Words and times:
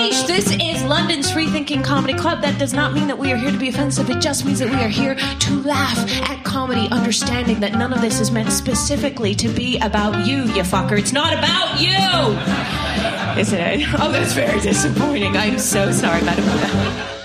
Unleashed. 0.00 0.26
This 0.28 0.50
is 0.52 0.82
London's 0.84 1.30
free 1.30 1.46
thinking 1.48 1.82
comedy 1.82 2.14
club. 2.14 2.40
That 2.40 2.58
does 2.58 2.72
not 2.72 2.94
mean 2.94 3.06
that 3.08 3.18
we 3.18 3.32
are 3.32 3.36
here 3.36 3.50
to 3.50 3.58
be 3.58 3.68
offensive. 3.68 4.08
It 4.08 4.18
just 4.18 4.46
means 4.46 4.58
that 4.60 4.70
we 4.70 4.76
are 4.76 4.88
here 4.88 5.14
to 5.14 5.62
laugh 5.62 5.98
at 6.30 6.42
comedy, 6.42 6.88
understanding 6.90 7.60
that 7.60 7.72
none 7.72 7.92
of 7.92 8.00
this 8.00 8.18
is 8.18 8.30
meant 8.30 8.50
specifically 8.50 9.34
to 9.34 9.48
be 9.48 9.78
about 9.80 10.26
you, 10.26 10.44
you 10.44 10.62
fucker. 10.62 10.98
It's 10.98 11.12
not 11.12 11.34
about 11.34 11.78
you. 11.78 11.90
Isn't 13.38 13.60
it? 13.60 13.88
Oh, 14.00 14.10
that's 14.10 14.32
very 14.32 14.58
disappointing. 14.60 15.36
I'm 15.36 15.58
so 15.58 15.92
sorry, 15.92 16.22
Madam. 16.22 17.19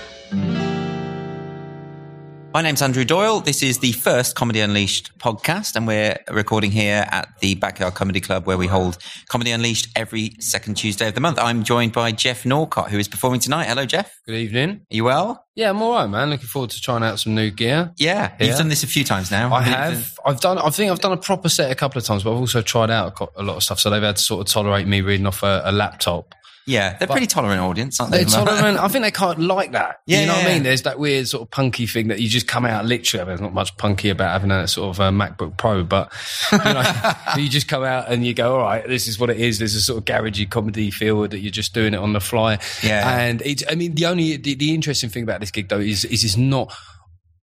My 2.56 2.62
name's 2.62 2.80
Andrew 2.80 3.04
Doyle. 3.04 3.40
This 3.40 3.62
is 3.62 3.80
the 3.80 3.92
first 3.92 4.34
Comedy 4.34 4.60
Unleashed 4.60 5.10
podcast, 5.18 5.76
and 5.76 5.86
we're 5.86 6.16
recording 6.30 6.70
here 6.70 7.04
at 7.10 7.28
the 7.40 7.54
Backyard 7.56 7.92
Comedy 7.92 8.18
Club 8.18 8.46
where 8.46 8.56
we 8.56 8.66
hold 8.66 8.96
Comedy 9.28 9.50
Unleashed 9.50 9.88
every 9.94 10.32
second 10.40 10.76
Tuesday 10.76 11.06
of 11.06 11.14
the 11.14 11.20
month. 11.20 11.38
I'm 11.38 11.64
joined 11.64 11.92
by 11.92 12.12
Geoff 12.12 12.46
Norcott, 12.46 12.90
who 12.90 12.98
is 12.98 13.08
performing 13.08 13.40
tonight. 13.40 13.64
Hello, 13.66 13.84
Geoff. 13.84 14.10
Good 14.24 14.36
evening. 14.36 14.70
Are 14.90 14.94
you 14.96 15.04
well? 15.04 15.44
Yeah, 15.54 15.68
I'm 15.68 15.82
all 15.82 15.92
right, 15.92 16.06
man. 16.06 16.30
Looking 16.30 16.46
forward 16.46 16.70
to 16.70 16.80
trying 16.80 17.02
out 17.02 17.20
some 17.20 17.34
new 17.34 17.50
gear. 17.50 17.92
Yeah, 17.98 18.32
you've 18.40 18.48
Yeah. 18.48 18.56
done 18.56 18.68
this 18.68 18.82
a 18.82 18.86
few 18.86 19.04
times 19.04 19.30
now. 19.30 19.52
I 19.52 19.60
have. 19.60 20.18
I've 20.24 20.40
done. 20.40 20.56
I 20.56 20.70
think 20.70 20.90
I've 20.90 21.00
done 21.00 21.12
a 21.12 21.18
proper 21.18 21.50
set 21.50 21.70
a 21.70 21.74
couple 21.74 21.98
of 21.98 22.06
times, 22.06 22.22
but 22.22 22.30
I've 22.32 22.40
also 22.40 22.62
tried 22.62 22.88
out 22.90 23.08
a 23.08 23.10
co- 23.10 23.32
a 23.36 23.42
lot 23.42 23.56
of 23.58 23.64
stuff. 23.64 23.80
So 23.80 23.90
they've 23.90 24.02
had 24.02 24.16
to 24.16 24.22
sort 24.22 24.40
of 24.48 24.50
tolerate 24.50 24.86
me 24.86 25.02
reading 25.02 25.26
off 25.26 25.42
a, 25.42 25.60
a 25.66 25.72
laptop. 25.72 26.34
Yeah, 26.66 26.96
they're 26.98 27.06
pretty 27.06 27.28
tolerant 27.28 27.60
audience, 27.60 28.00
aren't 28.00 28.12
they? 28.12 28.24
They're 28.24 28.44
tolerant. 28.44 28.78
I 28.78 28.88
think 28.88 29.04
they 29.04 29.12
can't 29.12 29.38
like 29.38 29.72
that. 29.72 30.00
Yeah, 30.04 30.20
you 30.20 30.26
know 30.26 30.32
yeah, 30.32 30.38
what 30.42 30.50
I 30.50 30.54
mean? 30.54 30.62
There's 30.64 30.82
that 30.82 30.98
weird 30.98 31.28
sort 31.28 31.42
of 31.42 31.50
punky 31.50 31.86
thing 31.86 32.08
that 32.08 32.18
you 32.18 32.28
just 32.28 32.48
come 32.48 32.64
out 32.64 32.84
literally. 32.84 33.22
I 33.22 33.24
mean, 33.24 33.28
there's 33.28 33.40
not 33.40 33.54
much 33.54 33.76
punky 33.76 34.10
about 34.10 34.32
having 34.32 34.50
a 34.50 34.66
sort 34.66 34.96
of 34.96 35.00
a 35.00 35.10
MacBook 35.10 35.56
Pro, 35.56 35.84
but 35.84 36.12
you 36.50 36.58
know, 36.58 37.12
you 37.36 37.48
just 37.48 37.68
come 37.68 37.84
out 37.84 38.10
and 38.10 38.26
you 38.26 38.34
go, 38.34 38.56
all 38.56 38.62
right, 38.62 38.86
this 38.86 39.06
is 39.06 39.18
what 39.18 39.30
it 39.30 39.38
is. 39.38 39.60
There's 39.60 39.76
a 39.76 39.80
sort 39.80 39.98
of 39.98 40.04
garagey 40.04 40.50
comedy 40.50 40.90
feel 40.90 41.28
that 41.28 41.38
you're 41.38 41.52
just 41.52 41.72
doing 41.72 41.94
it 41.94 42.00
on 42.00 42.12
the 42.12 42.20
fly. 42.20 42.58
Yeah. 42.82 43.16
And 43.16 43.42
it's, 43.42 43.62
I 43.70 43.76
mean, 43.76 43.94
the 43.94 44.06
only, 44.06 44.36
the, 44.36 44.54
the 44.54 44.74
interesting 44.74 45.08
thing 45.08 45.22
about 45.22 45.38
this 45.38 45.52
gig 45.52 45.68
though 45.68 45.78
is, 45.78 46.04
is 46.04 46.24
it's 46.24 46.36
not, 46.36 46.76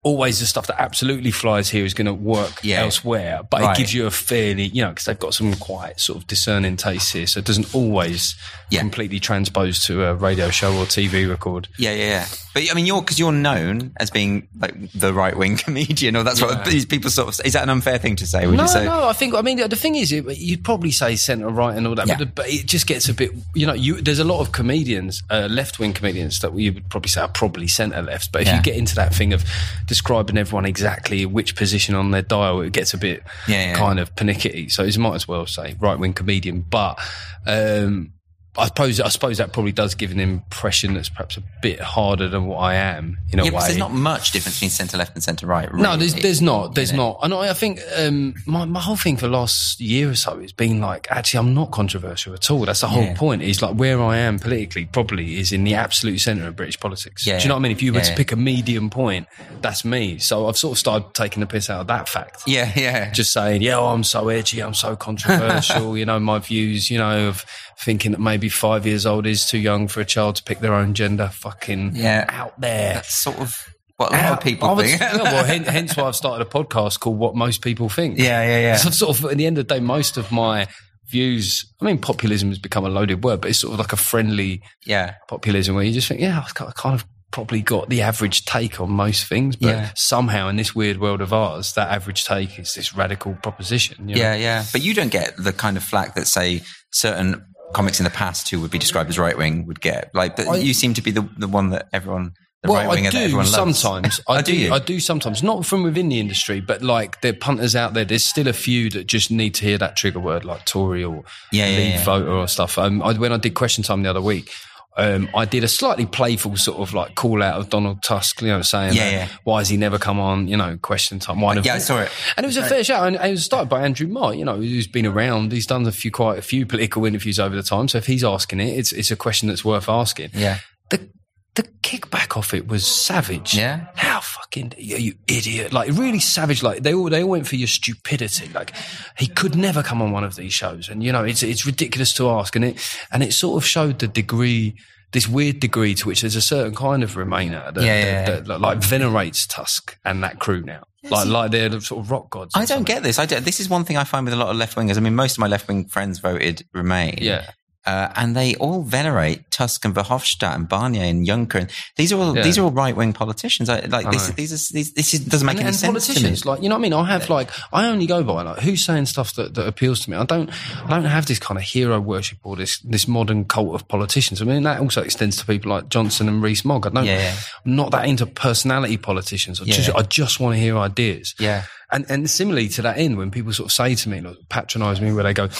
Always 0.04 0.40
the 0.40 0.46
stuff 0.46 0.66
that 0.66 0.80
absolutely 0.82 1.30
flies 1.30 1.70
here 1.70 1.84
is 1.84 1.94
going 1.94 2.06
to 2.08 2.12
work 2.12 2.58
Yeah. 2.64 2.80
elsewhere, 2.82 3.42
but 3.48 3.60
Right. 3.60 3.76
it 3.76 3.78
gives 3.78 3.94
you 3.94 4.04
a 4.06 4.10
fairly, 4.10 4.64
you 4.64 4.82
know, 4.82 4.88
because 4.88 5.04
they've 5.04 5.16
got 5.18 5.32
some 5.32 5.54
quite 5.54 6.00
sort 6.00 6.18
of 6.18 6.26
discerning 6.26 6.76
tastes 6.76 7.12
here, 7.12 7.24
so 7.28 7.38
it 7.38 7.44
doesn't 7.44 7.72
always 7.72 8.34
Yeah. 8.70 8.80
completely 8.80 9.20
transpose 9.20 9.78
to 9.86 10.02
a 10.04 10.14
radio 10.14 10.50
show 10.50 10.74
or 10.76 10.86
TV 10.86 11.24
record. 11.24 11.68
Yeah, 11.78 11.92
yeah, 11.92 12.04
yeah. 12.08 12.26
But 12.52 12.64
I 12.70 12.74
mean, 12.74 12.84
you're 12.84 13.00
because 13.00 13.18
you're 13.20 13.30
known 13.32 13.92
as 13.98 14.10
being 14.10 14.48
like 14.60 14.74
the 14.92 15.14
right 15.14 15.36
wing 15.36 15.56
comedian, 15.64 16.16
or 16.16 16.24
that's 16.24 16.42
what 16.42 16.64
these 16.64 16.84
people 16.84 17.08
sort 17.10 17.28
of. 17.28 17.34
Say. 17.36 17.44
Is 17.46 17.52
that 17.52 17.62
an 17.62 17.70
unfair 17.70 17.96
thing 17.98 18.16
to 18.16 18.26
say? 18.26 18.46
Would 18.46 18.56
no, 18.56 18.64
you 18.64 18.68
say? 18.68 18.84
no. 18.84 19.08
I 19.08 19.12
think. 19.12 19.34
I 19.34 19.40
mean, 19.42 19.56
the 19.68 19.76
thing 19.76 19.94
is, 19.94 20.10
it, 20.10 20.24
you'd 20.36 20.64
probably 20.64 20.90
say 20.90 21.14
centre 21.16 21.48
right 21.48 21.76
and 21.76 21.86
all 21.86 21.94
that, 21.94 22.08
Yeah. 22.08 22.16
but, 22.18 22.34
but 22.34 22.48
it 22.50 22.66
just 22.66 22.86
gets 22.88 23.08
a 23.08 23.14
bit. 23.14 23.30
You 23.54 23.66
know, 23.66 23.72
you 23.72 24.00
there's 24.02 24.18
a 24.18 24.24
lot 24.24 24.40
of 24.40 24.50
comedians, 24.52 25.22
uh, 25.30 25.46
left 25.50 25.78
wing 25.78 25.92
comedians 25.92 26.40
that 26.40 26.54
you 26.58 26.72
would 26.72 26.88
probably 26.90 27.08
say 27.08 27.20
are 27.22 27.28
probably 27.28 27.68
centre 27.68 28.02
left. 28.02 28.32
But 28.32 28.42
if 28.42 28.48
Yeah. 28.48 28.56
you 28.56 28.62
get 28.62 28.76
into 28.76 28.94
that 28.96 29.14
thing 29.14 29.32
of 29.32 29.44
describing 29.92 30.38
everyone 30.38 30.64
exactly 30.64 31.26
which 31.26 31.54
position 31.54 31.94
on 31.94 32.12
their 32.12 32.22
dial, 32.22 32.62
it 32.62 32.72
gets 32.72 32.94
a 32.94 32.98
bit 32.98 33.22
Yeah, 33.46 33.66
yeah. 33.72 33.74
kind 33.74 34.00
of 34.00 34.16
panicky. 34.16 34.70
So 34.70 34.84
you 34.84 34.98
might 34.98 35.16
as 35.16 35.28
well 35.28 35.46
say 35.46 35.76
right 35.78 35.98
wing 35.98 36.14
comedian, 36.14 36.62
but. 36.62 36.98
Um, 37.46 38.14
I 38.56 38.66
suppose 38.66 39.00
I 39.00 39.08
suppose 39.08 39.38
that 39.38 39.52
probably 39.54 39.72
does 39.72 39.94
give 39.94 40.10
an 40.12 40.20
impression 40.20 40.92
that's 40.92 41.08
perhaps 41.08 41.38
a 41.38 41.42
bit 41.62 41.80
harder 41.80 42.28
than 42.28 42.44
what 42.46 42.58
I 42.58 42.74
am 42.74 43.16
in 43.32 43.38
a 43.38 43.44
Yeah, 43.46 43.50
way. 43.52 43.60
there's 43.66 43.78
not 43.78 43.92
much 43.92 44.32
difference 44.32 44.56
between 44.56 44.68
centre 44.70 44.98
left 44.98 45.14
and 45.14 45.22
centre 45.22 45.46
right. 45.46 45.72
No, 45.74 45.96
there's 45.96 46.14
there's 46.14 46.42
not. 46.42 46.74
There's 46.74 46.92
not. 46.92 47.18
And 47.22 47.32
I, 47.32 47.48
I 47.48 47.52
think 47.54 47.80
um, 47.96 48.34
my 48.46 48.66
my 48.66 48.80
whole 48.80 48.96
thing 48.96 49.16
for 49.16 49.26
the 49.26 49.32
last 49.32 49.80
year 49.80 50.10
or 50.10 50.14
so 50.14 50.38
has 50.40 50.52
been 50.52 50.80
like, 50.82 51.06
actually, 51.10 51.38
I'm 51.38 51.54
not 51.54 51.70
controversial 51.70 52.34
at 52.34 52.50
all. 52.50 52.66
That's 52.66 52.82
the 52.82 52.88
whole 52.88 53.04
Yeah. 53.04 53.14
point. 53.16 53.40
Is 53.40 53.62
like 53.62 53.74
where 53.76 54.02
I 54.02 54.18
am 54.18 54.38
politically, 54.38 54.84
probably 54.84 55.38
is 55.38 55.50
in 55.52 55.64
the 55.64 55.74
absolute 55.74 56.18
centre 56.18 56.46
of 56.46 56.54
British 56.54 56.78
politics. 56.78 57.26
Yeah. 57.26 57.38
Do 57.38 57.44
you 57.44 57.48
know 57.48 57.54
what 57.54 57.60
I 57.60 57.62
mean? 57.62 57.72
If 57.72 57.82
you 57.82 57.94
were 57.94 58.00
to 58.02 58.14
pick 58.14 58.32
a 58.32 58.36
medium 58.36 58.90
point, 58.90 59.28
that's 59.62 59.82
me. 59.82 60.18
So 60.18 60.46
I've 60.48 60.58
sort 60.58 60.72
of 60.72 60.78
started 60.78 61.14
taking 61.14 61.40
the 61.40 61.46
piss 61.46 61.70
out 61.70 61.80
of 61.80 61.86
that 61.86 62.06
fact. 62.06 62.42
Yeah, 62.46 62.70
yeah. 62.76 63.12
Just 63.12 63.32
saying, 63.32 63.62
yeah, 63.62 63.78
oh, 63.78 63.86
I'm 63.86 64.04
so 64.04 64.28
edgy, 64.28 64.60
I'm 64.60 64.74
so 64.74 64.94
controversial. 64.94 65.96
you 65.96 66.04
know, 66.04 66.20
my 66.20 66.38
views, 66.38 66.90
you 66.90 66.98
know, 66.98 67.28
of 67.28 67.46
thinking 67.78 68.12
that 68.12 68.20
maybe 68.20 68.48
five 68.48 68.86
years 68.86 69.06
old 69.06 69.26
is 69.26 69.46
too 69.46 69.58
young 69.58 69.88
for 69.88 70.00
a 70.00 70.04
child 70.04 70.36
to 70.36 70.42
pick 70.42 70.60
their 70.60 70.74
own 70.74 70.94
gender. 70.94 71.28
Fucking 71.32 71.92
Yeah. 71.96 72.26
out 72.28 72.60
there. 72.60 72.94
That's 72.94 73.14
sort 73.14 73.38
of 73.38 73.56
what 73.96 74.12
a 74.12 74.16
lot 74.16 74.32
of 74.38 74.40
people 74.40 74.68
I 74.70 74.82
think. 74.86 75.00
yeah, 75.00 75.16
well, 75.22 75.44
hence, 75.64 75.96
why 75.96 76.04
I've 76.04 76.16
started 76.16 76.44
a 76.46 76.50
podcast 76.50 77.00
called 77.00 77.18
What 77.18 77.36
Most 77.36 77.62
People 77.62 77.88
Think. 77.88 78.18
Yeah, 78.18 78.42
yeah, 78.44 78.58
yeah. 78.60 78.76
So 78.76 78.90
sort 78.90 79.18
of, 79.18 79.24
at 79.26 79.36
the 79.36 79.46
end 79.46 79.58
of 79.58 79.68
the 79.68 79.74
day, 79.74 79.80
most 79.80 80.16
of 80.16 80.32
my 80.32 80.66
views, 81.08 81.72
I 81.80 81.84
mean, 81.84 81.98
populism 81.98 82.48
has 82.48 82.58
become 82.58 82.84
a 82.84 82.88
loaded 82.88 83.22
word, 83.22 83.40
but 83.42 83.50
it's 83.50 83.58
sort 83.60 83.74
of 83.74 83.78
like 83.78 83.92
a 83.92 83.96
friendly 83.96 84.62
yeah. 84.86 85.14
populism 85.28 85.74
where 85.74 85.84
you 85.84 85.92
just 85.92 86.08
think, 86.08 86.20
yeah, 86.20 86.38
I've 86.44 86.66
I 86.66 86.72
kind 86.72 86.94
of 86.94 87.06
probably 87.30 87.60
got 87.62 87.88
the 87.88 88.02
average 88.02 88.44
take 88.44 88.80
on 88.80 88.90
most 88.90 89.26
things, 89.26 89.56
but 89.56 89.68
Yeah. 89.68 89.90
somehow 89.94 90.48
in 90.48 90.56
this 90.56 90.74
weird 90.74 90.98
world 91.00 91.20
of 91.22 91.32
ours, 91.32 91.72
that 91.74 91.90
average 91.90 92.24
take 92.24 92.58
is 92.58 92.74
this 92.74 92.94
radical 92.94 93.34
proposition. 93.42 94.08
you 94.08 94.16
know? 94.16 94.20
Yeah, 94.20 94.34
yeah. 94.34 94.64
But 94.72 94.82
you 94.82 94.92
don't 94.94 95.10
get 95.10 95.36
the 95.38 95.52
kind 95.52 95.76
of 95.76 95.82
flack 95.84 96.14
that, 96.14 96.26
say, 96.26 96.60
certain 96.90 97.44
comics 97.72 98.00
in 98.00 98.04
the 98.04 98.10
past 98.10 98.48
who 98.50 98.60
would 98.60 98.70
be 98.70 98.78
described 98.78 99.08
as 99.10 99.18
right 99.18 99.36
wing 99.36 99.66
would 99.66 99.80
get. 99.80 100.10
Like, 100.14 100.36
but 100.36 100.48
I- 100.48 100.56
you 100.56 100.74
seem 100.74 100.94
to 100.94 101.02
be 101.02 101.10
the 101.10 101.28
the 101.38 101.48
one 101.48 101.70
that 101.70 101.88
everyone, 101.92 102.34
the 102.62 102.70
Well, 102.70 102.86
right 102.88 103.06
I 103.06 103.10
do 103.10 103.44
sometimes. 103.44 104.20
I 104.28 104.38
Oh, 104.38 104.42
do. 104.42 104.56
you? 104.56 104.72
I 104.72 104.78
do 104.78 105.00
sometimes. 105.00 105.42
Not 105.42 105.66
from 105.66 105.82
within 105.82 106.08
the 106.08 106.20
industry, 106.20 106.60
but 106.60 106.82
like 106.82 107.20
the 107.20 107.32
punters 107.32 107.74
out 107.74 107.94
there. 107.94 108.04
There's 108.04 108.24
still 108.24 108.46
a 108.48 108.52
few 108.52 108.88
that 108.90 109.06
just 109.06 109.30
need 109.30 109.54
to 109.54 109.64
hear 109.64 109.78
that 109.78 109.96
trigger 109.96 110.20
word, 110.20 110.44
like 110.44 110.64
Tory 110.64 111.02
or 111.04 111.24
Yeah, 111.50 111.68
yeah, 111.68 111.76
lead 111.76 111.88
yeah. 111.94 112.04
voter 112.04 112.30
or 112.30 112.46
stuff. 112.48 112.78
Um, 112.78 113.02
I, 113.02 113.14
when 113.14 113.32
I 113.32 113.36
did 113.38 113.54
Question 113.54 113.82
Time 113.84 114.02
the 114.02 114.10
other 114.10 114.20
week. 114.22 114.50
Um, 114.96 115.28
I 115.34 115.46
did 115.46 115.64
a 115.64 115.68
slightly 115.68 116.04
playful 116.04 116.56
sort 116.56 116.78
of 116.78 116.92
like 116.92 117.14
call 117.14 117.42
out 117.42 117.58
of 117.58 117.70
Donald 117.70 118.02
Tusk, 118.02 118.42
you 118.42 118.48
know, 118.48 118.60
saying, 118.62 118.92
Yeah, 118.94 119.10
yeah. 119.10 119.28
why 119.44 119.60
has 119.60 119.68
he 119.70 119.76
never 119.78 119.98
come 119.98 120.20
on, 120.20 120.48
you 120.48 120.56
know, 120.56 120.76
question 120.82 121.18
time? 121.18 121.40
Why 121.40 121.54
Yeah, 121.56 121.74
I 121.74 121.78
saw 121.78 122.00
it. 122.00 122.10
And 122.36 122.44
it 122.44 122.46
was 122.46 122.58
a 122.58 122.66
fair 122.66 122.84
shout. 122.84 123.06
And 123.06 123.16
it 123.16 123.30
was 123.30 123.44
started 123.44 123.70
by 123.70 123.82
Andrew 123.82 124.06
Marr, 124.06 124.34
you 124.34 124.44
know, 124.44 124.56
who's 124.56 124.86
been 124.86 125.06
around. 125.06 125.50
He's 125.52 125.66
done 125.66 125.86
a 125.86 125.92
few, 125.92 126.10
quite 126.10 126.38
a 126.38 126.42
few 126.42 126.66
political 126.66 127.06
interviews 127.06 127.40
over 127.40 127.56
the 127.56 127.62
time. 127.62 127.88
So 127.88 127.96
if 127.98 128.06
he's 128.06 128.22
asking 128.22 128.60
it, 128.60 128.76
it's, 128.78 128.92
it's 128.92 129.10
a 129.10 129.16
question 129.16 129.48
that's 129.48 129.64
worth 129.64 129.88
asking 129.88 130.30
Yeah. 130.34 130.58
the 130.90 131.08
the 131.54 131.64
kickback 131.82 132.34
off 132.36 132.54
it 132.54 132.66
was 132.66 132.86
savage. 132.86 133.54
Yeah. 133.54 133.86
How 133.94 134.20
fucking 134.52 134.74
you, 134.78 134.96
you 134.96 135.14
idiot! 135.26 135.72
Like 135.72 135.90
really 135.92 136.18
savage. 136.18 136.62
Like 136.62 136.82
they 136.82 136.94
all 136.94 137.08
they 137.08 137.22
all 137.22 137.30
went 137.30 137.46
for 137.46 137.56
your 137.56 137.68
stupidity. 137.68 138.48
Like 138.52 138.72
he 139.18 139.26
could 139.26 139.56
never 139.56 139.82
come 139.82 140.02
on 140.02 140.12
one 140.12 140.24
of 140.24 140.36
these 140.36 140.52
shows, 140.52 140.88
and 140.88 141.02
you 141.02 141.12
know 141.12 141.24
it's 141.24 141.42
it's 141.42 141.66
ridiculous 141.66 142.12
to 142.14 142.28
ask, 142.30 142.56
and 142.56 142.64
it 142.64 142.98
and 143.10 143.22
it 143.22 143.32
sort 143.32 143.62
of 143.62 143.66
showed 143.66 143.98
the 143.98 144.08
degree. 144.08 144.74
This 145.12 145.28
weird 145.28 145.60
degree 145.60 145.94
to 145.96 146.08
which 146.08 146.22
there's 146.22 146.36
a 146.36 146.40
certain 146.40 146.74
kind 146.74 147.02
of 147.02 147.16
Remainer 147.16 147.74
that, 147.74 147.84
Yeah, 147.84 148.02
yeah, 148.02 148.24
that, 148.24 148.46
that, 148.46 148.60
like 148.62 148.78
venerates 148.78 149.46
Tusk 149.46 149.98
and 150.06 150.24
that 150.24 150.38
crew 150.38 150.62
now, 150.62 150.84
like 151.10 151.28
like 151.28 151.50
they're 151.50 151.68
the 151.68 151.82
sort 151.82 152.02
of 152.02 152.10
rock 152.10 152.30
gods. 152.30 152.54
I 152.56 152.64
don't 152.64 152.86
get 152.86 153.02
this. 153.02 153.18
I 153.18 153.26
don't, 153.26 153.44
this 153.44 153.60
is 153.60 153.68
one 153.68 153.84
thing 153.84 153.98
I 153.98 154.04
find 154.04 154.24
with 154.24 154.32
a 154.32 154.38
lot 154.38 154.48
of 154.48 154.56
left 154.56 154.74
wingers. 154.74 154.96
I 154.96 155.00
mean, 155.00 155.14
most 155.14 155.32
of 155.32 155.40
my 155.40 155.48
left 155.48 155.68
wing 155.68 155.86
friends 155.86 156.18
voted 156.18 156.64
Remain. 156.72 157.18
Yeah. 157.20 157.50
Uh, 157.84 158.12
and 158.14 158.36
they 158.36 158.54
all 158.56 158.82
venerate 158.82 159.50
Tusk 159.50 159.84
and 159.84 159.94
Verhofstadt 159.94 160.54
and 160.54 160.68
Barnier 160.68 161.02
and 161.02 161.26
Juncker. 161.26 161.62
And 161.62 161.70
these 161.96 162.12
are 162.12 162.20
all 162.20 162.36
Yeah. 162.36 162.42
these 162.42 162.56
are 162.56 162.62
all 162.62 162.70
right 162.70 162.94
wing 162.94 163.12
politicians. 163.12 163.68
I, 163.68 163.80
like 163.80 164.10
this, 164.10 164.28
know. 164.28 164.34
these 164.36 164.52
are 164.52 164.72
these, 164.72 164.92
this 164.92 165.14
is, 165.14 165.20
doesn't 165.20 165.44
make 165.44 165.54
and, 165.54 165.60
any 165.62 165.68
and 165.68 165.76
sense 165.76 166.06
to 166.06 166.10
me. 166.12 166.14
politicians, 166.14 166.46
like 166.46 166.62
you 166.62 166.68
know 166.68 166.76
what 166.76 166.80
I 166.80 166.82
mean. 166.82 166.92
I 166.92 167.04
have 167.06 167.28
like 167.28 167.50
I 167.72 167.86
only 167.88 168.06
go 168.06 168.22
by 168.22 168.42
like 168.42 168.60
who's 168.60 168.84
saying 168.84 169.06
stuff 169.06 169.34
that, 169.34 169.54
that 169.54 169.66
appeals 169.66 170.00
to 170.00 170.10
me. 170.10 170.16
I 170.16 170.24
don't 170.24 170.48
I 170.84 170.90
don't 170.90 171.04
have 171.04 171.26
this 171.26 171.40
kind 171.40 171.58
of 171.58 171.64
hero 171.64 172.00
worship 172.00 172.38
or 172.44 172.54
this 172.54 172.78
this 172.80 173.08
modern 173.08 173.44
cult 173.46 173.74
of 173.74 173.88
politicians. 173.88 174.40
I 174.40 174.44
mean 174.44 174.62
that 174.62 174.80
also 174.80 175.02
extends 175.02 175.36
to 175.38 175.46
people 175.46 175.72
like 175.72 175.88
Johnson 175.88 176.28
and 176.28 176.40
Rees 176.42 176.64
Mogg. 176.64 176.86
I 176.86 176.90
don't. 176.90 177.04
Yeah, 177.04 177.18
yeah. 177.18 177.36
I'm 177.66 177.74
not 177.74 177.90
that 177.90 178.06
into 178.06 178.26
personality 178.26 178.96
politicians. 178.96 179.60
I 179.60 179.64
just 179.64 179.90
I 179.90 180.02
just 180.02 180.38
want 180.38 180.54
to 180.54 180.60
hear 180.60 180.78
ideas. 180.78 181.34
Yeah. 181.38 181.64
And 181.92 182.06
and 182.08 182.28
similarly 182.30 182.68
to 182.70 182.82
that 182.82 182.96
end, 182.98 183.18
when 183.18 183.30
people 183.30 183.52
sort 183.52 183.66
of 183.66 183.72
say 183.72 183.94
to 183.94 184.08
me, 184.08 184.20
like, 184.20 184.36
patronise 184.48 185.00
me, 185.00 185.12
where 185.12 185.24
they 185.24 185.34
go, 185.34 185.50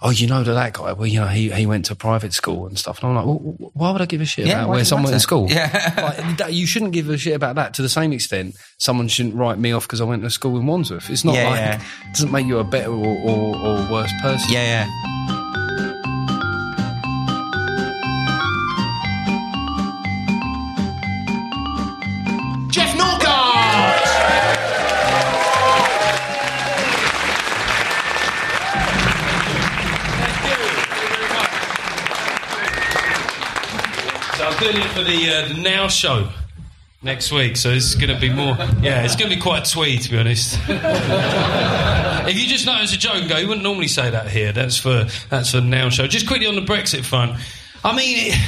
"Oh, 0.00 0.08
you 0.08 0.26
know 0.26 0.42
that 0.42 0.72
guy? 0.72 0.92
Well, 0.94 1.06
you 1.06 1.20
know 1.20 1.26
he 1.26 1.50
he 1.50 1.66
went 1.66 1.84
to 1.86 1.94
private 1.94 2.32
school 2.32 2.66
and 2.66 2.78
stuff." 2.78 3.02
And 3.02 3.10
I'm 3.10 3.16
like, 3.16 3.26
well, 3.26 3.70
"Why 3.74 3.90
would 3.90 4.00
I 4.00 4.06
give 4.06 4.22
a 4.22 4.24
shit 4.24 4.46
Yeah, 4.46 4.62
about 4.64 4.70
where 4.70 4.84
someone 4.84 5.04
went 5.04 5.14
to 5.16 5.20
school?" 5.20 5.46
Yeah. 5.50 5.94
like, 6.26 6.38
that, 6.38 6.52
you 6.54 6.66
shouldn't 6.66 6.92
give 6.92 7.10
a 7.10 7.18
shit 7.18 7.36
about 7.36 7.56
that. 7.56 7.74
To 7.74 7.82
the 7.82 7.90
same 7.90 8.12
extent, 8.14 8.56
someone 8.78 9.08
shouldn't 9.08 9.34
write 9.34 9.58
me 9.58 9.72
off 9.72 9.86
because 9.86 10.00
I 10.00 10.04
went 10.04 10.22
to 10.22 10.30
school 10.30 10.58
in 10.58 10.64
Wandsworth. 10.66 11.10
It's 11.10 11.22
not 11.24 11.34
Yeah, 11.34 11.50
like 11.50 11.80
it 12.08 12.14
doesn't 12.14 12.32
make 12.32 12.46
you 12.46 12.58
a 12.60 12.64
better 12.64 12.90
or, 12.90 13.18
or, 13.18 13.56
or 13.56 13.92
worse 13.92 14.12
person. 14.22 14.50
Yeah, 14.50 14.86
yeah. 14.88 15.43
Doing 34.64 34.76
it 34.84 34.90
for 34.90 35.02
the, 35.02 35.30
uh, 35.30 35.48
the 35.48 35.60
Now 35.60 35.88
Show 35.88 36.28
next 37.02 37.30
week. 37.30 37.56
So 37.56 37.70
it's 37.70 37.94
going 37.94 38.14
to 38.14 38.18
be 38.18 38.30
more. 38.30 38.56
Yeah, 38.80 39.04
it's 39.04 39.14
going 39.14 39.30
to 39.30 39.36
be 39.36 39.42
quite 39.42 39.66
twee, 39.66 39.98
to 39.98 40.10
be 40.10 40.18
honest. 40.18 40.58
if 40.68 42.40
you 42.40 42.46
just 42.48 42.64
know 42.64 42.80
it's 42.80 42.94
a 42.94 42.98
joke 42.98 43.16
and 43.16 43.28
go, 43.28 43.36
you 43.36 43.46
wouldn't 43.46 43.62
normally 43.62 43.88
say 43.88 44.10
that 44.10 44.28
here. 44.28 44.52
That's 44.52 44.78
for 44.78 45.06
that's 45.28 45.50
for 45.50 45.60
Now 45.60 45.90
Show. 45.90 46.06
Just 46.06 46.26
quickly 46.26 46.46
on 46.46 46.54
the 46.54 46.62
Brexit 46.62 47.04
front. 47.04 47.38
I 47.84 47.94
mean. 47.94 48.32
It, 48.32 48.38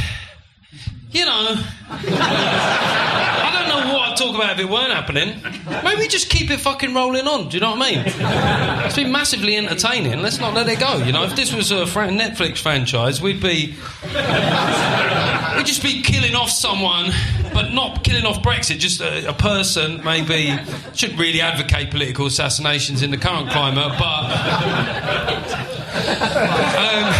you 1.12 1.24
know, 1.24 1.54
I 1.88 3.50
don't 3.54 3.68
know 3.70 3.94
what 3.94 4.05
Talk 4.16 4.34
about 4.34 4.54
if 4.54 4.60
it 4.60 4.68
weren't 4.70 4.92
happening. 4.92 5.40
Maybe 5.84 6.08
just 6.08 6.30
keep 6.30 6.50
it 6.50 6.58
fucking 6.58 6.94
rolling 6.94 7.26
on. 7.26 7.48
Do 7.48 7.56
you 7.56 7.60
know 7.60 7.72
what 7.72 7.82
I 7.82 7.90
mean? 7.92 8.04
It's 8.86 8.96
been 8.96 9.12
massively 9.12 9.56
entertaining. 9.56 10.22
Let's 10.22 10.38
not 10.40 10.54
let 10.54 10.66
it 10.68 10.80
go. 10.80 10.96
You 10.98 11.12
know, 11.12 11.24
if 11.24 11.36
this 11.36 11.52
was 11.54 11.70
a 11.70 11.86
fran- 11.86 12.18
Netflix 12.18 12.58
franchise, 12.58 13.20
we'd 13.20 13.42
be 13.42 13.74
we'd 15.56 15.66
just 15.66 15.82
be 15.82 16.00
killing 16.02 16.34
off 16.34 16.48
someone, 16.50 17.12
but 17.52 17.72
not 17.72 18.04
killing 18.04 18.24
off 18.24 18.42
Brexit. 18.42 18.78
Just 18.78 19.00
a, 19.02 19.28
a 19.28 19.34
person, 19.34 20.02
maybe. 20.02 20.56
Shouldn't 20.94 21.18
really 21.20 21.42
advocate 21.42 21.90
political 21.90 22.26
assassinations 22.26 23.02
in 23.02 23.10
the 23.10 23.18
current 23.18 23.50
climate, 23.50 23.92
but. 23.98 24.30
Um, 26.76 27.12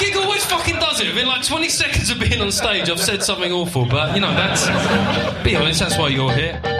gig 0.00 0.16
always 0.16 0.44
fucking 0.46 0.76
does 0.76 1.00
it. 1.00 1.08
Within 1.08 1.28
like 1.28 1.44
20 1.44 1.68
seconds 1.68 2.10
of 2.10 2.18
being 2.18 2.40
on 2.40 2.50
stage, 2.50 2.88
I've 2.88 2.98
said 2.98 3.22
something 3.22 3.52
awful, 3.52 3.84
but 3.84 4.14
you 4.14 4.20
know, 4.20 4.32
that's. 4.34 4.66
Be 5.44 5.54
honest, 5.54 5.80
that's 5.80 5.98
why 5.98 6.08
you're 6.08 6.32
here. 6.32 6.79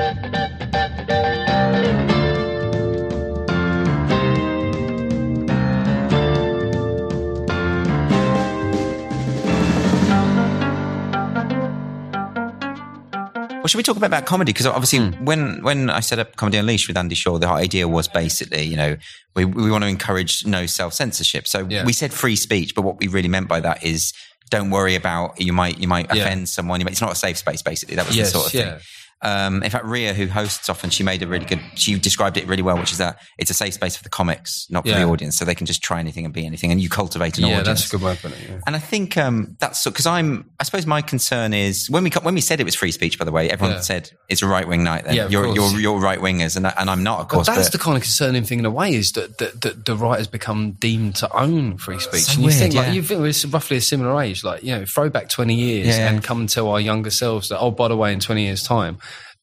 Should 13.71 13.79
we 13.79 13.83
talk 13.83 13.97
a 13.97 14.01
bit 14.01 14.07
about 14.07 14.27
comedy? 14.27 14.53
Because 14.53 14.67
obviously, 14.67 14.99
Hmm. 14.99 15.25
when 15.25 15.63
when 15.63 15.91
I 15.91 16.01
set 16.01 16.19
up 16.19 16.37
Comedy 16.37 16.59
Unleashed 16.59 16.89
with 16.89 16.97
Andy 16.97 17.15
Shaw, 17.15 17.39
the 17.39 17.49
whole 17.49 17.57
idea 17.57 17.87
was 17.89 18.09
basically, 18.09 18.63
you 18.65 18.77
know, 18.77 18.97
we 19.37 19.45
we 19.45 19.71
want 19.71 19.83
to 19.85 19.89
encourage 19.89 20.45
no 20.45 20.67
self 20.67 20.93
censorship. 20.95 21.47
So 21.47 21.67
Yeah. 21.69 21.85
we 21.85 21.93
said 21.93 22.13
free 22.13 22.37
speech, 22.37 22.75
but 22.75 22.83
what 22.83 22.99
we 22.99 23.07
really 23.09 23.29
meant 23.29 23.49
by 23.49 23.61
that 23.61 23.83
is 23.85 24.13
don't 24.51 24.71
worry 24.71 24.97
about 24.97 25.41
you 25.41 25.53
might 25.53 25.79
you 25.79 25.89
might 25.89 26.13
Yeah. 26.15 26.23
offend 26.25 26.49
someone. 26.49 26.81
You 26.81 26.85
might, 26.85 26.93
it's 26.93 27.01
not 27.01 27.13
a 27.13 27.17
safe 27.27 27.39
space. 27.39 27.63
Basically, 27.63 27.95
that 27.97 28.07
was 28.07 28.17
Yes, 28.17 28.33
the 28.33 28.39
sort 28.39 28.47
of 28.49 28.55
yeah. 28.55 28.71
thing. 28.71 28.81
Um, 29.23 29.63
in 29.63 29.71
fact, 29.71 29.85
Ria, 29.85 30.15
who 30.15 30.27
hosts 30.29 30.69
often, 30.69 30.89
she 30.91 31.03
made 31.03 31.23
a 31.23 31.27
really 31.27 31.45
good. 31.45 31.61
She 31.75 31.99
described 31.99 32.37
it 32.39 32.47
really 32.47 32.63
well, 32.63 32.79
which 32.79 32.93
is 32.93 32.99
that 32.99 33.19
it's 33.39 33.51
a 33.51 33.55
safe 33.55 33.75
space 33.75 33.97
for 33.97 34.03
the 34.03 34.09
comics, 34.09 34.67
not 34.71 34.85
for 34.85 34.91
Yeah. 34.91 35.01
the 35.05 35.05
audience, 35.11 35.37
so 35.37 35.45
they 35.45 35.55
can 35.55 35.67
just 35.67 35.83
try 35.83 36.01
anything 36.01 36.25
and 36.25 36.33
be 36.33 36.47
anything, 36.47 36.71
and 36.73 36.81
you 36.81 36.89
cultivate 36.89 37.37
an 37.39 37.45
Yeah, 37.45 37.61
audience. 37.61 37.67
that's 37.67 37.87
a 37.93 37.97
good 37.97 38.03
way 38.05 38.13
of 38.13 38.23
putting 38.23 38.39
it. 38.39 38.49
Yeah. 38.51 38.61
And 38.67 38.75
I 38.75 38.79
think 38.79 39.17
um, 39.19 39.57
that's 39.61 39.85
because 39.85 40.07
I'm. 40.07 40.51
I 40.59 40.65
suppose 40.65 40.87
my 40.87 41.03
concern 41.03 41.53
is 41.53 41.91
when 41.91 42.03
we 42.05 42.11
when 42.23 42.35
we 42.35 42.41
said 42.41 42.61
it 42.61 42.65
was 42.65 42.75
free 42.75 42.93
speech. 42.93 43.19
By 43.19 43.25
the 43.27 43.33
way, 43.33 43.51
everyone 43.51 43.83
said 43.83 44.11
it's 44.29 44.41
a 44.43 44.47
right 44.47 44.67
wing 44.67 44.85
night. 44.85 45.05
Then 45.05 45.15
Yeah, 45.15 45.25
of 45.27 45.33
you're, 45.33 45.45
course. 45.55 45.73
you're 45.73 45.81
you're 45.81 45.99
right 46.01 46.19
wingers, 46.19 46.57
and 46.57 46.67
I- 46.67 46.75
and 46.79 46.89
I'm 46.89 47.03
not, 47.03 47.21
of 47.21 47.29
But 47.29 47.45
that's 47.47 47.67
but 47.69 47.73
the 47.73 47.79
kind 47.79 47.97
of 47.97 48.03
concerning 48.03 48.45
thing 48.45 48.59
in 48.61 48.65
a 48.65 48.71
way 48.71 48.95
is 48.95 49.13
that, 49.13 49.37
that, 49.39 49.61
that 49.61 49.85
the 49.85 49.97
right 49.97 50.19
has 50.19 50.29
become 50.29 50.73
deemed 50.73 51.17
to 51.17 51.31
own 51.37 51.77
free 51.77 51.99
speech. 51.99 52.23
So 52.23 52.33
and 52.33 52.41
you 52.41 52.47
weird, 52.47 52.59
think 52.59 52.75
yeah. 52.75 52.81
like 52.83 52.95
you 52.95 53.03
think 53.03 53.21
we're 53.21 53.51
roughly 53.51 53.77
a 53.77 53.81
similar 53.83 54.21
age, 54.23 54.43
like 54.45 54.63
you 54.63 54.71
know, 54.75 54.85
throw 54.87 55.11
back 55.11 55.29
twenty 55.29 55.57
years 55.57 55.95
and 55.95 56.23
come 56.25 56.41
and 56.41 56.49
tell 56.49 56.69
our 56.69 56.81
younger 56.81 57.11
selves 57.11 57.51
that 57.51 57.59
oh, 57.59 57.71
by 57.71 57.89
the 57.89 57.97
way, 57.97 58.13
in 58.15 58.21
twenty 58.21 58.45
years' 58.45 58.63
time. 58.63 58.99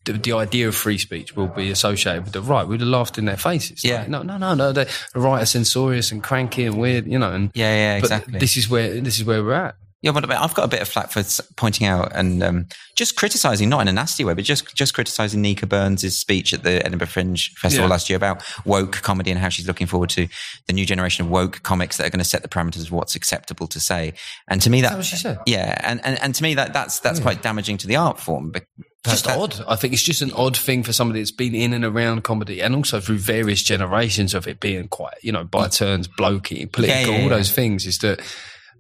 The, 0.08 0.14
the 0.14 0.34
idea 0.34 0.68
of 0.68 0.76
free 0.76 0.98
speech 0.98 1.36
will 1.36 1.48
be 1.48 1.70
associated 1.70 2.24
with 2.24 2.34
the 2.34 2.42
right. 2.42 2.68
We'd 2.68 2.80
have 2.80 2.90
laughed 2.90 3.18
in 3.18 3.26
their 3.26 3.38
faces. 3.38 3.84
Yeah. 3.84 4.00
Like, 4.02 4.10
no, 4.10 4.24
no, 4.24 4.38
no, 4.38 4.54
no. 4.56 4.72
The, 4.72 4.90
right 5.16 5.44
are 5.44 5.46
censorious 5.46 6.12
and 6.12 6.24
cranky 6.24 6.66
and 6.66 6.78
weird, 6.80 7.06
you 7.06 7.20
know. 7.20 7.32
And 7.32 7.52
Yeah, 7.54 7.76
yeah, 7.76 8.00
but 8.00 8.06
exactly. 8.06 8.40
This 8.40 8.58
is 8.58 8.70
where 8.70 9.00
this 9.02 9.20
is 9.20 9.26
where 9.26 9.44
we're 9.44 9.54
at. 9.54 9.76
yeah, 10.02 10.12
but 10.12 10.30
I've 10.32 10.54
got 10.54 10.64
a 10.64 10.68
bit 10.68 10.82
of 10.82 10.88
flack 10.88 11.10
for 11.12 11.24
pointing 11.56 11.88
out 11.88 12.12
and 12.16 12.44
um, 12.44 12.68
just 12.96 13.16
criticizing, 13.16 13.68
not 13.68 13.82
in 13.82 13.88
a 13.88 13.94
nasty 13.94 14.24
way, 14.24 14.34
but 14.34 14.44
just 14.44 14.76
just 14.76 14.94
criticizing 14.94 15.42
Nica 15.42 15.66
Burns' 15.66 16.16
speech 16.18 16.54
at 16.54 16.64
the 16.64 16.86
Edinburgh 16.86 17.08
Fringe 17.08 17.52
Festival 17.56 17.88
Yeah. 17.88 17.92
last 17.92 18.10
year 18.10 18.18
about 18.18 18.44
woke 18.66 19.02
comedy 19.02 19.32
and 19.32 19.40
how 19.40 19.50
she's 19.50 19.68
looking 19.68 19.88
forward 19.88 20.10
to 20.12 20.28
the 20.68 20.74
new 20.74 20.86
generation 20.86 21.26
of 21.26 21.32
woke 21.32 21.64
comics 21.64 21.98
that 21.98 22.06
are 22.08 22.10
going 22.12 22.20
to 22.20 22.26
set 22.26 22.44
the 22.44 22.48
parameters 22.50 22.86
of 22.86 22.92
what's 22.92 23.16
acceptable 23.16 23.68
to 23.68 23.80
say. 23.80 24.14
And 24.48 24.62
to 24.62 24.70
me, 24.70 24.82
that, 24.82 25.04
she 25.04 25.16
said? 25.18 25.40
yeah, 25.46 25.76
and, 25.84 26.00
and 26.06 26.22
and 26.22 26.36
to 26.36 26.44
me 26.44 26.54
that 26.54 26.74
that's 26.74 27.00
that's 27.00 27.20
quite 27.20 27.42
damaging 27.42 27.78
to 27.80 27.88
the 27.88 27.96
art 27.96 28.20
form. 28.20 28.54
Just 29.12 29.26
that- 29.26 29.38
odd. 29.38 29.64
I 29.68 29.76
think 29.76 29.94
it's 29.94 30.04
just 30.04 30.22
an 30.22 30.32
odd 30.34 30.56
thing 30.58 30.84
for 30.84 30.94
somebody 30.94 31.20
that's 31.20 31.32
been 31.32 31.56
in 31.56 31.74
and 31.74 31.84
around 31.86 32.24
comedy 32.24 32.62
and 32.62 32.76
also 32.76 33.00
through 33.00 33.18
various 33.18 33.62
generations 33.64 34.34
of 34.34 34.48
it 34.48 34.60
being 34.60 34.88
quite, 34.88 35.16
you 35.22 35.32
know, 35.32 35.44
by 35.44 35.68
turns 35.68 36.08
blokey, 36.08 36.72
political, 36.72 37.14
yeah, 37.14 37.18
all 37.18 37.24
yeah. 37.24 37.30
those 37.38 37.52
things 37.52 37.86
is 37.86 37.98
that 38.00 38.22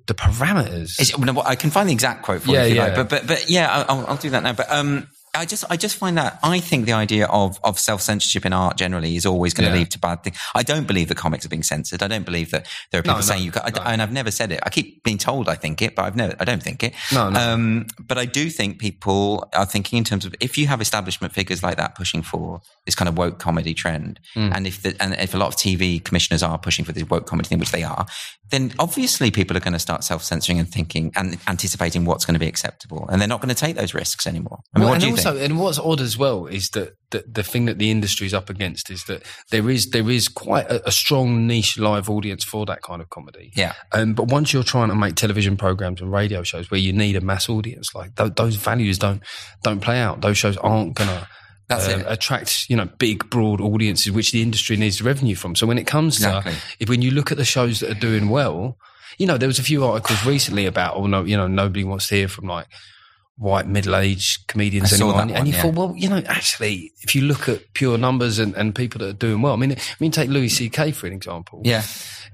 the 0.07 0.13
parameters. 0.13 1.17
No, 1.19 1.41
I 1.41 1.55
can 1.55 1.69
find 1.69 1.89
the 1.89 1.93
exact 1.93 2.23
quote 2.23 2.41
for 2.41 2.51
Yeah, 2.51 2.61
you 2.61 2.65
if 2.65 2.69
you 2.69 2.75
yeah. 2.77 2.83
like, 2.85 2.95
but 2.95 3.09
but 3.09 3.27
but 3.27 3.49
yeah, 3.49 3.85
I'll, 3.87 4.07
I'll 4.07 4.17
do 4.17 4.29
that 4.31 4.43
now. 4.43 4.53
But 4.53 4.71
um, 4.71 5.07
I 5.37 5.45
just 5.45 5.63
I 5.69 5.77
just 5.77 5.95
find 5.97 6.17
that 6.17 6.39
I 6.43 6.59
think 6.59 6.85
the 6.85 6.93
idea 6.93 7.25
of 7.27 7.59
of 7.63 7.79
self 7.79 8.01
censorship 8.01 8.45
in 8.45 8.53
art 8.53 8.77
generally 8.77 9.15
is 9.15 9.25
always 9.25 9.53
going 9.53 9.69
to 9.69 9.73
Yeah. 9.73 9.79
lead 9.79 9.91
to 9.91 9.99
bad 9.99 10.23
things. 10.23 10.37
I 10.55 10.63
don't 10.63 10.87
believe 10.87 11.07
that 11.09 11.15
comics 11.15 11.45
are 11.45 11.49
being 11.49 11.63
censored. 11.63 12.01
I 12.03 12.07
don't 12.07 12.25
believe 12.25 12.51
that 12.51 12.67
there 12.91 12.99
are 12.99 13.03
people 13.03 13.17
no, 13.17 13.21
saying 13.21 13.43
you 13.43 13.51
can, 13.51 13.61
I, 13.65 13.69
no. 13.69 13.81
and 13.81 14.01
I've 14.01 14.11
never 14.11 14.31
said 14.31 14.51
it. 14.51 14.59
I 14.63 14.69
keep 14.69 15.03
being 15.03 15.17
told 15.17 15.49
I 15.49 15.55
think 15.55 15.81
it, 15.81 15.95
but 15.95 16.05
I've 16.05 16.15
never 16.15 16.35
I 16.39 16.45
don't 16.45 16.63
think 16.63 16.83
it. 16.83 16.93
No, 17.13 17.29
no. 17.29 17.39
Um, 17.39 17.87
but 17.99 18.17
I 18.17 18.25
do 18.25 18.49
think 18.49 18.79
people 18.79 19.47
are 19.53 19.65
thinking 19.65 19.97
in 19.97 20.03
terms 20.03 20.25
of 20.25 20.33
if 20.39 20.57
you 20.57 20.67
have 20.67 20.81
establishment 20.81 21.33
figures 21.33 21.61
like 21.63 21.77
that 21.77 21.95
pushing 21.95 22.21
for 22.21 22.61
this 22.85 22.95
kind 22.95 23.09
of 23.09 23.17
woke 23.17 23.39
comedy 23.39 23.73
trend, 23.73 24.19
Hmm. 24.33 24.51
and 24.53 24.65
if 24.67 24.81
the, 24.81 24.95
and 25.01 25.13
if 25.15 25.33
a 25.33 25.37
lot 25.37 25.47
of 25.47 25.55
TV 25.55 26.03
commissioners 26.03 26.41
are 26.43 26.57
pushing 26.57 26.85
for 26.85 26.91
this 26.93 27.03
woke 27.09 27.25
comedy 27.27 27.47
thing, 27.49 27.59
which 27.59 27.71
they 27.71 27.83
are, 27.83 28.05
then 28.49 28.73
obviously 28.79 29.29
people 29.29 29.57
are 29.57 29.59
going 29.59 29.73
to 29.73 29.79
start 29.79 30.03
self 30.03 30.23
censoring 30.23 30.57
and 30.59 30.69
thinking 30.69 31.11
and 31.15 31.37
anticipating 31.47 32.05
what's 32.05 32.23
going 32.25 32.33
to 32.33 32.39
be 32.39 32.47
acceptable, 32.47 33.07
and 33.09 33.19
they're 33.21 33.27
not 33.27 33.41
going 33.41 33.53
to 33.53 33.61
take 33.65 33.75
those 33.75 33.93
risks 33.93 34.25
anymore. 34.25 34.59
I 34.73 34.79
mean, 34.79 34.85
Well, 34.85 34.93
what 34.95 35.01
do 35.01 35.07
you 35.07 35.17
also, 35.27 35.43
and 35.43 35.59
what's 35.59 35.79
odd 35.79 36.01
as 36.01 36.17
well 36.17 36.45
is 36.47 36.69
that 36.69 36.95
the, 37.11 37.23
the 37.27 37.43
thing 37.43 37.65
that 37.65 37.77
the 37.77 37.89
industry's 37.91 38.33
up 38.33 38.49
against 38.49 38.89
is 38.89 39.03
that 39.05 39.23
there 39.51 39.69
is 39.69 39.89
there 39.91 40.09
is 40.09 40.27
quite 40.27 40.65
a, 40.69 40.87
a 40.87 40.91
strong 40.91 41.47
niche 41.47 41.77
live 41.77 42.09
audience 42.09 42.43
for 42.43 42.65
that 42.65 42.81
kind 42.81 43.01
of 43.01 43.09
comedy. 43.09 43.51
Yeah. 43.55 43.73
Um, 43.91 44.13
but 44.13 44.27
once 44.27 44.53
you're 44.53 44.63
trying 44.63 44.89
to 44.89 44.95
make 44.95 45.15
television 45.15 45.57
programs 45.57 46.01
and 46.01 46.11
radio 46.11 46.43
shows 46.43 46.69
where 46.71 46.79
you 46.79 46.93
need 46.93 47.15
a 47.15 47.21
mass 47.21 47.47
audience, 47.49 47.93
like 47.95 48.15
th- 48.15 48.33
those 48.35 48.55
values 48.55 48.97
don't 48.99 49.21
don't 49.63 49.79
play 49.81 49.99
out. 49.99 50.21
Those 50.21 50.37
shows 50.37 50.57
aren't 50.57 50.95
gonna. 50.95 51.27
That's 51.69 51.87
uh, 51.89 51.97
it. 51.99 52.05
attract 52.07 52.69
you 52.69 52.77
know 52.77 52.85
big 52.97 53.29
broad 53.29 53.59
audiences 53.59 54.11
which 54.13 54.31
the 54.31 54.41
industry 54.41 54.77
needs 54.77 55.01
revenue 55.01 55.35
from 55.35 55.53
so 55.53 55.67
when 55.67 55.77
it 55.77 55.85
comes 55.85 56.15
Exactly. 56.15 56.53
to 56.53 56.57
if 56.79 56.87
when 56.87 57.01
you 57.01 57.11
look 57.11 57.29
at 57.29 57.37
the 57.37 57.43
shows 57.43 57.81
that 57.81 57.91
are 57.91 57.99
doing 57.99 58.29
well 58.29 58.77
you 59.17 59.27
know 59.27 59.37
there 59.37 59.47
was 59.49 59.59
a 59.59 59.63
few 59.63 59.83
articles 59.83 60.25
recently 60.25 60.65
about 60.65 60.95
oh 60.95 61.07
no 61.07 61.25
you 61.25 61.35
know 61.35 61.45
nobody 61.47 61.83
wants 61.83 62.07
to 62.07 62.15
hear 62.15 62.29
from 62.29 62.47
like 62.47 62.67
white 63.37 63.67
middle-aged 63.67 64.47
comedians 64.47 64.91
anymore 64.93 65.13
that 65.13 65.21
and, 65.21 65.31
one, 65.31 65.37
and 65.39 65.47
you 65.47 65.53
yeah. 65.53 65.61
thought 65.61 65.73
well 65.75 65.93
you 65.95 66.09
know 66.09 66.21
actually 66.25 66.91
if 67.01 67.15
you 67.15 67.21
look 67.21 67.47
at 67.47 67.71
pure 67.73 67.95
numbers 67.97 68.39
and, 68.39 68.55
and 68.55 68.73
people 68.73 68.97
that 68.99 69.09
are 69.09 69.13
doing 69.13 69.41
well 69.43 69.53
I 69.53 69.57
mean 69.57 69.73
I 69.73 69.77
mean 69.99 70.09
take 70.11 70.29
Louis 70.29 70.49
CK 70.49 70.93
for 70.95 71.05
an 71.05 71.13
example 71.13 71.61
Yeah. 71.63 71.83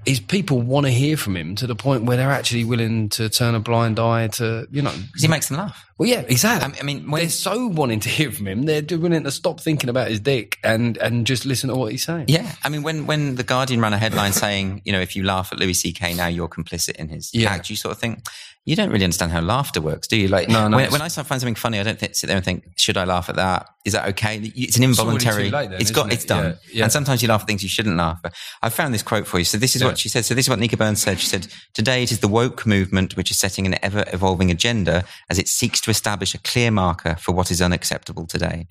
is 0.06 0.18
people 0.20 0.62
want 0.62 0.86
to 0.86 0.90
hear 0.92 1.18
from 1.18 1.36
him 1.36 1.56
to 1.56 1.66
the 1.66 1.74
point 1.76 2.04
where 2.04 2.16
they're 2.16 2.30
actually 2.30 2.64
willing 2.64 3.10
to 3.10 3.28
turn 3.28 3.54
a 3.54 3.60
blind 3.60 3.98
eye 4.00 4.28
to 4.28 4.66
you 4.70 4.80
know 4.80 4.92
Because 4.92 5.20
he 5.22 5.28
makes 5.28 5.48
them 5.48 5.58
laugh. 5.58 5.84
well 5.98 6.08
yeah 6.08 6.20
exactly 6.20 6.64
I 6.64 6.68
mean- 6.68 6.80
I 6.80 6.84
mean, 7.02 7.10
when- 7.10 7.20
they're 7.20 7.28
so 7.28 7.66
wanting 7.66 8.00
to 8.00 8.08
hear 8.08 8.32
from 8.32 8.46
him 8.48 8.62
they're 8.62 8.82
willing 8.98 9.24
to 9.24 9.30
stop 9.30 9.60
thinking 9.60 9.90
about 9.90 10.08
his 10.08 10.20
dick 10.20 10.56
and 10.64 10.96
and 10.96 11.26
just 11.26 11.44
listen 11.44 11.68
to 11.68 11.76
what 11.76 11.92
he's 11.92 12.04
saying 12.04 12.24
Yeah, 12.28 12.50
I 12.64 12.70
mean, 12.70 12.82
when 12.82 13.04
when 13.06 13.34
the 13.34 13.44
Guardian 13.44 13.80
ran 13.80 13.92
a 13.92 13.98
headline 13.98 14.32
saying, 14.44 14.80
you 14.86 14.92
know, 14.92 15.00
if 15.00 15.14
you 15.16 15.22
laugh 15.22 15.52
at 15.52 15.58
Louis 15.60 15.74
C.K. 15.74 16.14
now, 16.14 16.28
you're 16.28 16.48
complicit 16.48 16.96
in 16.96 17.08
his 17.10 17.34
Yeah. 17.34 17.52
act, 17.52 17.68
you 17.68 17.76
sort 17.76 17.92
of 17.92 17.98
think 18.00 18.24
you 18.66 18.74
don't 18.76 18.88
really 18.90 19.04
understand 19.04 19.30
how 19.30 19.40
laughter 19.42 19.80
works, 19.80 20.08
do 20.08 20.16
you? 20.16 20.28
Like, 20.28 20.48
No, 20.48 20.68
no, 20.68 20.76
when, 20.78 20.90
when 20.90 21.02
I 21.02 21.08
start 21.08 21.26
find 21.26 21.38
something 21.40 21.54
funny, 21.54 21.78
I 21.78 21.82
don't 21.82 21.98
think, 21.98 22.14
sit 22.14 22.28
there 22.28 22.36
and 22.36 22.44
think, 22.44 22.64
should 22.76 22.96
I 22.96 23.04
laugh 23.04 23.28
at 23.28 23.36
that? 23.36 23.68
Is 23.84 23.92
that 23.92 24.08
okay? 24.10 24.38
It's 24.54 24.78
an 24.78 24.82
involuntary. 24.84 25.50
late 25.50 25.68
then, 25.70 25.80
it's 25.80 25.90
got, 25.90 26.06
it? 26.06 26.14
it's 26.14 26.24
done. 26.24 26.44
Yeah, 26.44 26.54
yeah. 26.72 26.82
And 26.84 26.92
sometimes 26.92 27.20
you 27.20 27.28
laugh 27.28 27.42
at 27.42 27.46
things 27.46 27.62
you 27.62 27.68
shouldn't 27.68 27.96
laugh 27.98 28.20
at. 28.24 28.32
I 28.62 28.70
found 28.70 28.94
this 28.94 29.02
quote 29.02 29.26
for 29.26 29.38
you. 29.38 29.44
So 29.44 29.58
this 29.58 29.76
is 29.76 29.82
Yeah. 29.82 29.88
what 29.88 29.98
she 29.98 30.08
said. 30.08 30.24
So 30.24 30.32
this 30.34 30.46
is 30.46 30.48
what 30.48 30.58
Nica 30.58 30.78
Burns 30.78 31.02
said. 31.02 31.20
She 31.20 31.26
said, 31.26 31.46
"Today 31.74 32.02
it 32.02 32.10
is 32.10 32.20
the 32.20 32.28
woke 32.28 32.64
movement 32.64 33.16
which 33.18 33.30
is 33.30 33.38
setting 33.38 33.66
an 33.66 33.76
ever 33.84 34.04
evolving 34.14 34.50
agenda 34.50 35.04
as 35.28 35.38
it 35.38 35.46
seeks 35.48 35.80
to 35.82 35.90
establish 35.90 36.34
a 36.34 36.38
clear 36.38 36.70
marker 36.70 37.16
for 37.20 37.32
what 37.32 37.50
is 37.50 37.60
unacceptable 37.60 38.26
today." 38.26 38.66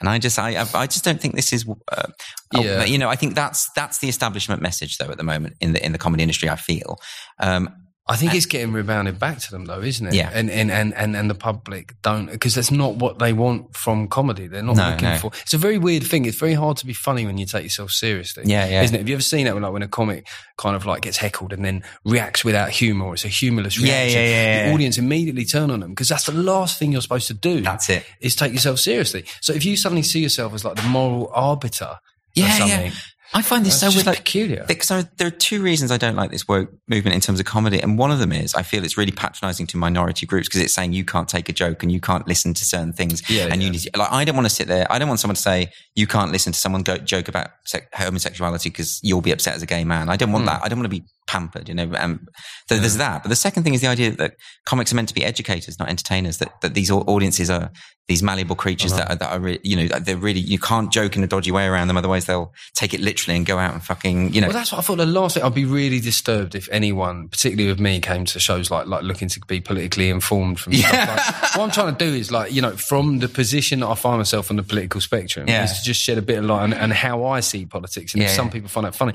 And 0.00 0.08
I 0.08 0.18
just, 0.18 0.38
I, 0.38 0.64
I 0.74 0.86
just 0.86 1.04
don't 1.04 1.20
think 1.20 1.36
this 1.36 1.52
is, 1.52 1.66
uh, 1.92 2.08
Yeah. 2.54 2.84
you 2.84 2.96
know, 2.98 3.08
I 3.10 3.16
think 3.16 3.34
that's 3.34 3.70
that's 3.76 3.98
the 3.98 4.08
establishment 4.08 4.62
message 4.62 4.96
though 4.96 5.10
at 5.10 5.18
the 5.18 5.24
moment 5.24 5.56
in 5.60 5.74
the 5.74 5.84
in 5.84 5.92
the 5.92 5.98
comedy 5.98 6.22
industry. 6.22 6.48
I 6.48 6.56
feel, 6.56 6.98
um, 7.38 7.68
I 8.08 8.14
think 8.14 8.34
it's 8.34 8.46
getting 8.46 8.72
rebounded 8.72 9.18
back 9.18 9.40
to 9.40 9.50
them 9.50 9.64
though, 9.64 9.80
isn't 9.82 10.06
it? 10.06 10.14
Yeah. 10.14 10.30
And 10.32 10.48
and 10.48 10.70
and 10.70 10.94
and, 10.94 11.16
and 11.16 11.28
the 11.28 11.34
public 11.34 11.94
don't 12.02 12.30
because 12.30 12.54
that's 12.54 12.70
not 12.70 12.94
what 12.94 13.18
they 13.18 13.32
want 13.32 13.74
from 13.76 14.06
comedy. 14.06 14.46
They're 14.46 14.62
not 14.62 14.76
No, 14.76 14.90
looking 14.90 15.08
no. 15.08 15.16
for. 15.18 15.32
It's 15.42 15.54
a 15.54 15.58
very 15.58 15.76
weird 15.76 16.04
thing. 16.04 16.24
It's 16.24 16.38
very 16.38 16.54
hard 16.54 16.76
to 16.76 16.86
be 16.86 16.92
funny 16.92 17.26
when 17.26 17.36
you 17.36 17.46
take 17.46 17.64
yourself 17.64 17.90
seriously. 17.90 18.44
Yeah, 18.46 18.68
yeah. 18.68 18.82
Isn't 18.82 18.94
it? 18.94 18.98
Have 18.98 19.08
you 19.08 19.16
ever 19.16 19.22
seen 19.22 19.46
that 19.46 19.54
when 19.54 19.64
like 19.64 19.72
when 19.72 19.82
a 19.82 19.88
comic 19.88 20.28
kind 20.56 20.76
of 20.76 20.86
like 20.86 21.02
gets 21.02 21.16
heckled 21.16 21.52
and 21.52 21.64
then 21.64 21.82
reacts 22.04 22.44
without 22.44 22.70
humour? 22.70 23.06
Or 23.06 23.14
it's 23.14 23.24
a 23.24 23.28
humorless 23.28 23.76
Yeah, 23.76 23.92
reaction. 23.94 24.20
yeah, 24.20 24.28
yeah, 24.28 24.68
The 24.68 24.74
audience 24.74 24.98
immediately 24.98 25.44
turn 25.44 25.72
on 25.72 25.80
them 25.80 25.90
because 25.90 26.08
that's 26.08 26.26
the 26.26 26.32
last 26.32 26.78
thing 26.78 26.92
you're 26.92 27.00
supposed 27.02 27.26
to 27.26 27.34
do. 27.34 27.60
That's 27.60 27.90
it. 27.90 28.04
Is 28.20 28.36
take 28.36 28.52
yourself 28.52 28.78
seriously. 28.78 29.24
So 29.40 29.52
if 29.52 29.64
you 29.64 29.76
suddenly 29.76 30.02
see 30.04 30.20
yourself 30.20 30.54
as 30.54 30.64
like 30.64 30.76
the 30.76 30.82
moral 30.88 31.28
arbiter 31.34 31.96
yeah, 32.36 32.50
something. 32.58 32.86
yeah. 32.86 32.90
I 33.34 33.42
find 33.42 33.66
this 33.66 33.80
That's 33.80 33.92
so 33.92 33.96
weird. 33.98 34.06
Like, 34.06 34.18
peculiar. 34.18 34.64
Because 34.66 34.90
I, 34.90 35.02
there 35.16 35.26
are 35.26 35.30
two 35.32 35.62
reasons 35.62 35.90
I 35.90 35.96
don't 35.98 36.16
like 36.16 36.30
this 36.30 36.46
woke 36.48 36.70
movement 36.88 37.14
in 37.14 37.20
terms 37.20 37.38
of 37.40 37.46
comedy, 37.46 37.80
and 37.80 37.98
one 37.98 38.10
of 38.10 38.18
them 38.18 38.32
is 38.32 38.54
I 38.54 38.62
feel 38.62 38.84
it's 38.84 38.96
really 38.96 39.12
patronising 39.12 39.66
to 39.68 39.76
minority 39.76 40.26
groups 40.26 40.48
because 40.48 40.60
it's 40.60 40.72
saying 40.74 40.92
you 40.92 41.04
can't 41.04 41.28
take 41.28 41.48
a 41.48 41.52
joke 41.52 41.82
and 41.82 41.90
you 41.92 42.00
can't 42.00 42.26
listen 42.26 42.54
to 42.54 42.64
certain 42.64 42.92
things, 42.92 43.28
Yeah, 43.28 43.48
and 43.50 43.62
you 43.62 43.70
need 43.70 43.80
to, 43.80 43.90
like 43.98 44.12
I 44.12 44.24
don't 44.24 44.36
want 44.36 44.46
to 44.48 44.54
sit 44.54 44.68
there. 44.68 44.86
I 44.90 44.98
don't 44.98 45.08
want 45.08 45.20
someone 45.20 45.34
to 45.36 45.42
say 45.42 45.70
you 45.94 46.06
can't 46.06 46.30
listen 46.32 46.52
to 46.52 46.58
someone 46.58 46.82
go, 46.82 46.96
joke 46.98 47.28
about 47.28 47.50
sec- 47.64 47.92
homosexuality 47.94 48.70
because 48.70 49.00
you'll 49.02 49.20
be 49.22 49.32
upset 49.32 49.54
as 49.56 49.62
a 49.62 49.66
gay 49.66 49.84
man. 49.84 50.08
I 50.08 50.16
don't 50.16 50.32
want 50.32 50.42
Hmm. 50.44 50.46
that. 50.48 50.60
I 50.64 50.68
don't 50.68 50.78
want 50.78 50.90
to 50.90 51.00
be 51.00 51.04
pampered, 51.26 51.68
you 51.68 51.74
know. 51.74 51.90
Um, 51.98 52.26
so 52.68 52.76
there's 52.78 52.96
that. 52.98 53.22
But 53.22 53.28
the 53.28 53.36
second 53.36 53.62
thing 53.64 53.74
is 53.74 53.80
the 53.80 53.86
idea 53.88 54.10
that 54.12 54.34
comics 54.64 54.92
are 54.92 54.96
meant 54.96 55.08
to 55.08 55.14
be 55.14 55.24
educators, 55.24 55.78
not 55.78 55.88
entertainers. 55.88 56.38
That 56.38 56.60
that 56.62 56.74
these 56.74 56.90
audiences 56.90 57.50
are 57.50 57.70
these 58.08 58.22
malleable 58.22 58.54
creatures 58.54 58.92
that 58.92 59.10
are, 59.10 59.16
that 59.16 59.32
are 59.32 59.40
re- 59.40 59.58
you 59.64 59.74
know 59.76 59.98
they're 59.98 60.16
really 60.16 60.38
you 60.38 60.60
can't 60.60 60.92
joke 60.92 61.16
in 61.16 61.24
a 61.24 61.26
dodgy 61.26 61.50
way 61.50 61.66
around 61.66 61.88
them, 61.88 61.96
otherwise 61.96 62.26
they'll 62.26 62.52
take 62.74 62.94
it 62.94 63.00
literally 63.00 63.36
and 63.36 63.44
go 63.46 63.58
out 63.58 63.72
and 63.74 63.82
fucking 63.82 64.32
you 64.32 64.40
know. 64.40 64.46
Well, 64.46 64.54
that's 64.56 64.70
what 64.72 64.78
I 64.78 64.82
thought. 64.82 64.98
The 64.98 65.06
last 65.06 65.34
thing 65.34 65.42
I'd 65.42 65.54
be 65.54 65.64
really 65.64 65.98
disturbed 66.00 66.54
if 66.54 66.68
anyone, 66.70 67.28
particularly 67.28 67.68
with 67.68 67.80
me, 67.80 68.00
came 68.00 68.24
to 68.26 68.38
shows 68.38 68.70
like 68.70 68.86
like 68.86 69.02
looking 69.02 69.28
to 69.28 69.40
be 69.48 69.60
politically 69.60 70.08
informed 70.08 70.60
from 70.60 70.74
stuff. 70.74 70.92
Like, 70.92 71.56
what 71.56 71.64
I'm 71.64 71.70
trying 71.72 71.96
to 71.96 72.04
do 72.04 72.14
is 72.14 72.30
like 72.30 72.52
you 72.52 72.62
know 72.62 72.76
from 72.76 73.18
the 73.18 73.28
position 73.28 73.80
that 73.80 73.88
I 73.88 73.94
find 73.96 74.18
myself 74.18 74.50
on 74.50 74.56
the 74.56 74.62
political 74.62 75.00
spectrum 75.00 75.48
Yeah. 75.48 75.64
is 75.64 75.72
to 75.78 75.82
just 75.84 76.00
shed 76.00 76.16
a 76.18 76.22
bit 76.22 76.38
of 76.38 76.44
light 76.44 76.62
on, 76.62 76.74
on 76.74 76.90
how 76.92 77.24
I 77.24 77.40
see 77.40 77.66
politics, 77.66 78.14
and 78.14 78.22
if 78.22 78.28
Yeah, 78.28 78.34
some 78.36 78.50
people 78.50 78.68
find 78.68 78.86
that 78.86 78.94
funny. 78.94 79.14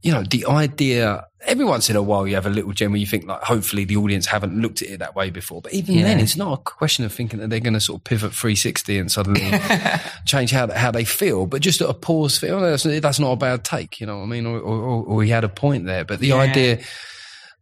You 0.00 0.12
know, 0.12 0.22
the 0.22 0.46
idea, 0.46 1.26
every 1.44 1.64
once 1.64 1.90
in 1.90 1.96
a 1.96 2.02
while 2.02 2.24
you 2.26 2.36
have 2.36 2.46
a 2.46 2.50
little 2.50 2.70
gem 2.72 2.92
where 2.92 3.00
you 3.00 3.06
think 3.06 3.26
like, 3.26 3.42
hopefully 3.42 3.84
the 3.84 3.96
audience 3.96 4.26
haven't 4.26 4.54
looked 4.60 4.80
at 4.80 4.88
it 4.90 4.98
that 5.00 5.16
way 5.16 5.30
before. 5.30 5.60
But 5.60 5.72
even 5.74 5.96
Yeah. 5.96 6.04
then, 6.04 6.20
it's 6.20 6.36
not 6.36 6.52
a 6.52 6.62
question 6.62 7.04
of 7.04 7.12
thinking 7.12 7.40
that 7.40 7.50
they're 7.50 7.58
going 7.58 7.74
to 7.74 7.80
sort 7.80 8.00
of 8.00 8.04
pivot 8.04 8.32
360 8.32 8.96
and 8.98 9.10
suddenly 9.10 9.40
change 10.24 10.52
how, 10.52 10.70
how 10.70 10.92
they 10.92 11.04
feel, 11.04 11.46
but 11.46 11.62
just 11.62 11.80
at 11.80 11.90
a 11.90 11.94
pause 11.94 12.38
feel, 12.38 12.56
oh, 12.56 12.60
that's, 12.60 12.84
that's 12.84 13.18
not 13.18 13.32
a 13.32 13.36
bad 13.36 13.64
take, 13.64 14.00
you 14.00 14.06
know 14.06 14.18
what 14.18 14.24
I 14.24 14.26
mean? 14.28 14.46
Or, 14.46 14.58
or, 14.60 14.76
or, 14.78 15.04
or 15.04 15.22
he 15.24 15.30
had 15.30 15.42
a 15.44 15.48
point 15.48 15.84
there. 15.86 16.04
But 16.04 16.20
the 16.20 16.28
Yeah. 16.28 16.36
idea 16.36 16.78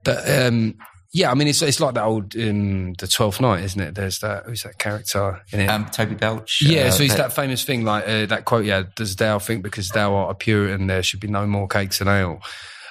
that, 0.04 0.46
um, 0.48 0.74
yeah, 1.16 1.30
I 1.30 1.34
mean, 1.34 1.48
it's, 1.48 1.62
it's 1.62 1.80
like 1.80 1.94
that 1.94 2.04
old, 2.04 2.36
um, 2.36 2.92
the 2.94 3.06
12th 3.06 3.40
night, 3.40 3.64
isn't 3.64 3.80
it? 3.80 3.94
There's 3.94 4.18
that, 4.18 4.44
who's 4.44 4.62
that 4.64 4.76
character 4.78 5.40
in 5.50 5.60
it? 5.60 5.66
um, 5.68 5.86
Toby 5.86 6.14
Belch. 6.14 6.60
Yeah, 6.60 6.82
uh, 6.88 6.90
so 6.90 7.02
it's 7.04 7.14
that- 7.14 7.28
that 7.28 7.32
famous 7.32 7.64
thing, 7.64 7.84
like 7.84 8.04
uh, 8.06 8.26
that 8.26 8.44
quote. 8.44 8.66
Yeah, 8.66 8.82
does 8.94 9.16
thou 9.16 9.38
think 9.38 9.62
because 9.62 9.88
thou 9.88 10.14
art 10.14 10.30
a 10.32 10.34
Puritan, 10.34 10.86
there 10.88 11.02
should 11.02 11.20
be 11.20 11.28
no 11.28 11.46
more 11.46 11.66
cakes 11.68 12.00
and 12.00 12.10
ale? 12.10 12.42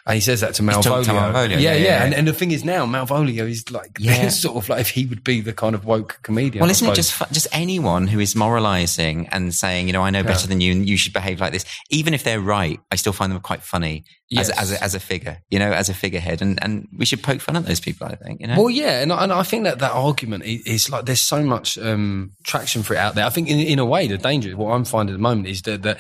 And 0.07 0.13
he 0.13 0.21
says 0.21 0.41
that 0.41 0.53
to 0.55 0.61
Malvolio. 0.61 1.03
to 1.05 1.09
Malvolio, 1.11 1.49
Yeah, 1.49 1.57
yeah, 1.57 1.73
yeah. 1.73 1.83
yeah. 1.83 2.03
And, 2.03 2.13
and 2.13 2.27
the 2.27 2.33
thing 2.33 2.51
is 2.51 2.63
now, 2.63 2.85
Malvolio 2.85 3.49
is 3.49 3.71
like 3.71 3.89
Yeah. 3.99 4.29
sort 4.29 4.55
of 4.55 4.69
like 4.69 4.81
if 4.81 4.89
he 4.91 5.07
would 5.07 5.23
be 5.23 5.41
the 5.41 5.51
kind 5.51 5.73
of 5.73 5.83
woke 5.85 6.19
comedian. 6.21 6.61
Well, 6.61 6.69
isn't 6.69 6.87
it 6.87 6.93
just 6.93 7.17
just 7.31 7.47
anyone 7.51 8.05
who 8.05 8.19
is 8.19 8.35
moralising 8.35 9.27
and 9.29 9.53
saying, 9.53 9.87
you 9.87 9.93
know, 9.93 10.03
I 10.03 10.11
know 10.11 10.21
better 10.23 10.47
than 10.47 10.61
you, 10.61 10.71
and 10.73 10.87
you 10.87 10.95
should 10.97 11.13
behave 11.13 11.41
like 11.41 11.53
this, 11.53 11.65
even 11.89 12.13
if 12.13 12.23
they're 12.23 12.39
right, 12.39 12.79
I 12.91 12.97
still 12.97 13.13
find 13.13 13.31
them 13.31 13.39
quite 13.41 13.61
funny 13.63 14.03
Yes. 14.29 14.49
as, 14.49 14.57
as 14.57 14.71
a, 14.71 14.83
as 14.83 14.95
a 14.95 14.99
figure, 14.99 15.37
you 15.51 15.59
know, 15.59 15.71
as 15.71 15.87
a 15.89 15.93
figurehead, 15.93 16.41
and 16.41 16.61
and 16.63 16.87
we 16.97 17.05
should 17.05 17.21
poke 17.23 17.41
fun 17.41 17.55
at 17.55 17.65
those 17.65 17.79
people. 17.79 18.07
I 18.07 18.15
think, 18.15 18.41
you 18.41 18.47
know. 18.47 18.57
Well, 18.59 18.69
yeah, 18.71 19.01
and, 19.01 19.11
I- 19.13 19.23
and 19.23 19.31
I 19.33 19.43
think 19.43 19.63
that 19.65 19.79
that 19.79 19.91
argument 19.91 20.43
is, 20.45 20.61
is 20.67 20.89
like 20.89 21.05
there's 21.05 21.21
so 21.21 21.43
much 21.43 21.77
um, 21.77 22.31
traction 22.43 22.81
for 22.83 22.93
it 22.93 22.97
out 22.97 23.15
there. 23.15 23.25
I 23.25 23.29
think 23.29 23.49
in, 23.49 23.59
in 23.59 23.79
a 23.79 23.85
way 23.85 24.07
the 24.07 24.17
danger, 24.17 24.55
what 24.57 24.71
I'm 24.71 24.85
finding 24.85 25.13
at 25.15 25.17
the 25.17 25.21
moment 25.23 25.47
is 25.47 25.61
that 25.63 25.81
that. 25.83 25.99